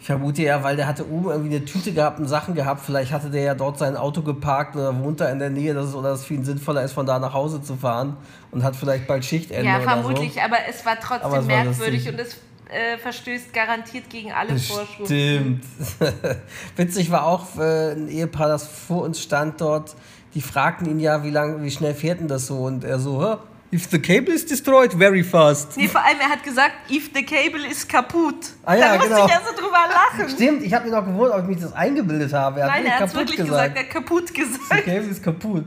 Ich 0.00 0.06
vermute 0.06 0.42
ja, 0.42 0.62
weil 0.62 0.76
der 0.76 0.86
hatte 0.86 1.06
oben 1.06 1.28
irgendwie 1.28 1.56
eine 1.56 1.64
Tüte 1.66 1.92
gehabt 1.92 2.18
und 2.18 2.26
Sachen 2.26 2.54
gehabt. 2.54 2.80
Vielleicht 2.80 3.12
hatte 3.12 3.28
der 3.28 3.42
ja 3.42 3.54
dort 3.54 3.78
sein 3.78 3.96
Auto 3.96 4.22
geparkt 4.22 4.74
oder 4.74 4.98
wohnt 4.98 5.20
da 5.20 5.28
in 5.28 5.38
der 5.38 5.50
Nähe, 5.50 5.74
dass 5.74 5.88
es, 5.88 5.94
oder 5.94 6.12
es 6.12 6.24
für 6.24 6.32
ihn 6.32 6.44
sinnvoller 6.44 6.82
ist, 6.82 6.92
von 6.92 7.04
da 7.04 7.18
nach 7.18 7.34
Hause 7.34 7.62
zu 7.62 7.76
fahren 7.76 8.16
und 8.50 8.64
hat 8.64 8.76
vielleicht 8.76 9.06
bald 9.06 9.26
Schichtende 9.26 9.62
ja, 9.64 9.78
vermutlich, 9.80 10.40
aber 10.42 10.56
es 10.68 10.86
war 10.86 10.98
trotzdem 10.98 11.30
es 11.30 11.32
war 11.32 11.42
merkwürdig 11.42 12.06
lustig. 12.06 12.12
und 12.12 12.20
es 12.20 12.36
äh, 12.70 12.96
verstößt 12.96 13.52
garantiert 13.52 14.08
gegen 14.08 14.32
alle 14.32 14.56
so. 14.58 14.74
Vorschriften. 14.74 15.04
Stimmt. 15.04 15.64
Witzig 16.76 17.10
war 17.10 17.26
auch 17.26 17.58
äh, 17.58 17.92
ein 17.92 18.08
Ehepaar, 18.08 18.48
das 18.48 18.66
vor 18.66 19.02
uns 19.02 19.20
stand 19.20 19.60
dort. 19.60 19.96
Die 20.34 20.40
fragten 20.40 20.88
ihn 20.88 21.00
ja, 21.00 21.24
wie 21.24 21.30
lang, 21.30 21.62
wie 21.62 21.70
schnell 21.70 21.94
fährt 21.94 22.20
denn 22.20 22.28
das 22.28 22.46
so? 22.46 22.58
Und 22.58 22.84
er 22.84 23.00
so, 23.00 23.20
"Huh? 23.20 23.36
If 23.72 23.88
the 23.90 23.98
cable 23.98 24.32
is 24.32 24.44
destroyed, 24.44 24.92
very 24.92 25.22
fast. 25.22 25.76
Nee, 25.76 25.88
vor 25.88 26.00
allem, 26.00 26.18
er 26.20 26.30
hat 26.30 26.42
gesagt, 26.42 26.72
if 26.90 27.10
the 27.14 27.22
cable 27.22 27.66
ist 27.70 27.88
kaputt. 27.88 28.52
Ah 28.64 28.74
ja, 28.74 28.88
da 28.88 28.94
musste 28.94 29.08
genau. 29.08 29.26
ich 29.26 29.32
also 29.32 29.52
drüber 29.54 29.78
lachen. 29.88 30.28
Stimmt, 30.28 30.62
ich 30.62 30.74
habe 30.74 30.88
mir 30.88 30.96
noch 30.96 31.04
gewundert, 31.04 31.34
ob 31.36 31.42
ich 31.42 31.48
mich 31.48 31.60
das 31.60 31.72
eingebildet 31.72 32.32
habe. 32.32 32.60
Er 32.60 32.66
hat 32.66 32.72
Nein, 32.72 32.86
er 32.86 32.98
hat 33.00 33.14
wirklich 33.14 33.36
gesagt. 33.36 33.76
er 33.76 33.82
hat 33.82 33.90
kaputt 33.90 34.34
gesagt. 34.34 34.70
Der 34.70 34.82
Cable 34.82 35.10
ist 35.10 35.22
kaputt. 35.22 35.64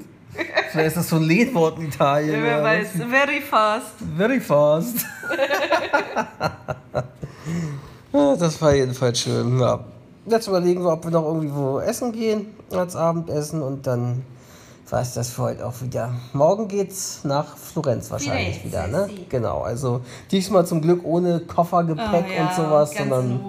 Vielleicht 0.72 0.88
ist 0.88 0.97
das 0.97 1.10
so 1.10 1.18
ein 1.18 1.24
Lehnwort 1.24 1.78
in 1.78 1.88
Italien. 1.88 2.41
Wer 2.41 2.58
ja. 2.58 2.64
weiß, 2.64 2.88
very 3.10 3.41
fast. 3.41 3.93
Very 4.18 4.41
fast. 4.41 5.06
Ja, 8.12 8.36
das 8.39 8.62
war 8.62 8.74
jedenfalls 8.74 9.20
schön. 9.20 9.60
Ja. 9.60 9.84
Jetzt 10.26 10.47
überlegen 10.47 10.84
wir, 10.84 10.93
ob 10.93 11.04
wir 11.04 11.12
noch 11.12 11.26
irgendwo 11.26 11.80
essen 11.80 12.12
gehen 12.12 12.47
als 12.72 12.95
Abendessen 12.95 13.62
und 13.62 13.86
dann 13.86 14.24
war 14.90 15.02
es 15.02 15.14
das 15.14 15.30
für 15.30 15.44
heute 15.44 15.66
auch 15.66 15.82
wieder. 15.82 16.14
Morgen 16.34 16.68
geht's 16.68 17.24
nach 17.24 17.58
Florenz 17.58 18.12
wahrscheinlich 18.12 18.64
Wieder 18.64 18.88
wieder, 18.88 19.06
ne? 19.08 19.10
sì. 19.10 19.26
Genau, 19.30 19.62
also 19.62 20.02
diesmal 20.32 20.66
zum 20.66 20.82
Glück 20.82 21.04
ohne 21.04 21.40
Koffer, 21.42 21.84
Gepäck 21.84 22.26
Oh 22.28 22.32
ja, 22.32 22.48
und 22.48 22.54
sowas, 22.54 22.92
sondern 22.96 23.40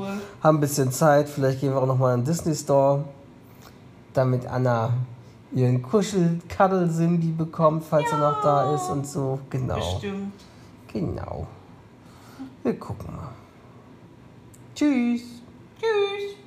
haben 0.43 0.59
ein 0.59 0.61
bisschen 0.61 0.93
Zeit. 0.93 1.29
Vielleicht 1.29 1.61
gehen 1.61 1.73
wir 1.73 1.83
auch 1.83 1.87
noch 1.87 1.99
mal 1.99 2.15
in 2.15 2.21
den 2.21 2.27
Disney 2.27 2.55
Store, 2.55 3.05
damit 4.13 4.47
Anna 4.47 4.95
ihren 5.53 5.83
Kuschel-Cuddle-Simbi 5.83 7.33
bekommt, 7.33 7.85
falls 7.85 8.11
er 8.11 8.19
noch 8.19 8.43
da 8.43 8.75
ist 8.75 8.89
und 8.91 9.07
so. 9.07 9.39
Genau. 9.51 9.75
Bestimmt. 9.77 10.33
Genau. 10.93 11.47
Wir 12.63 12.79
gucken 12.79 13.15
mal. 13.15 13.29
Tschüss. 14.75 15.23
Tschüss. 15.79 16.44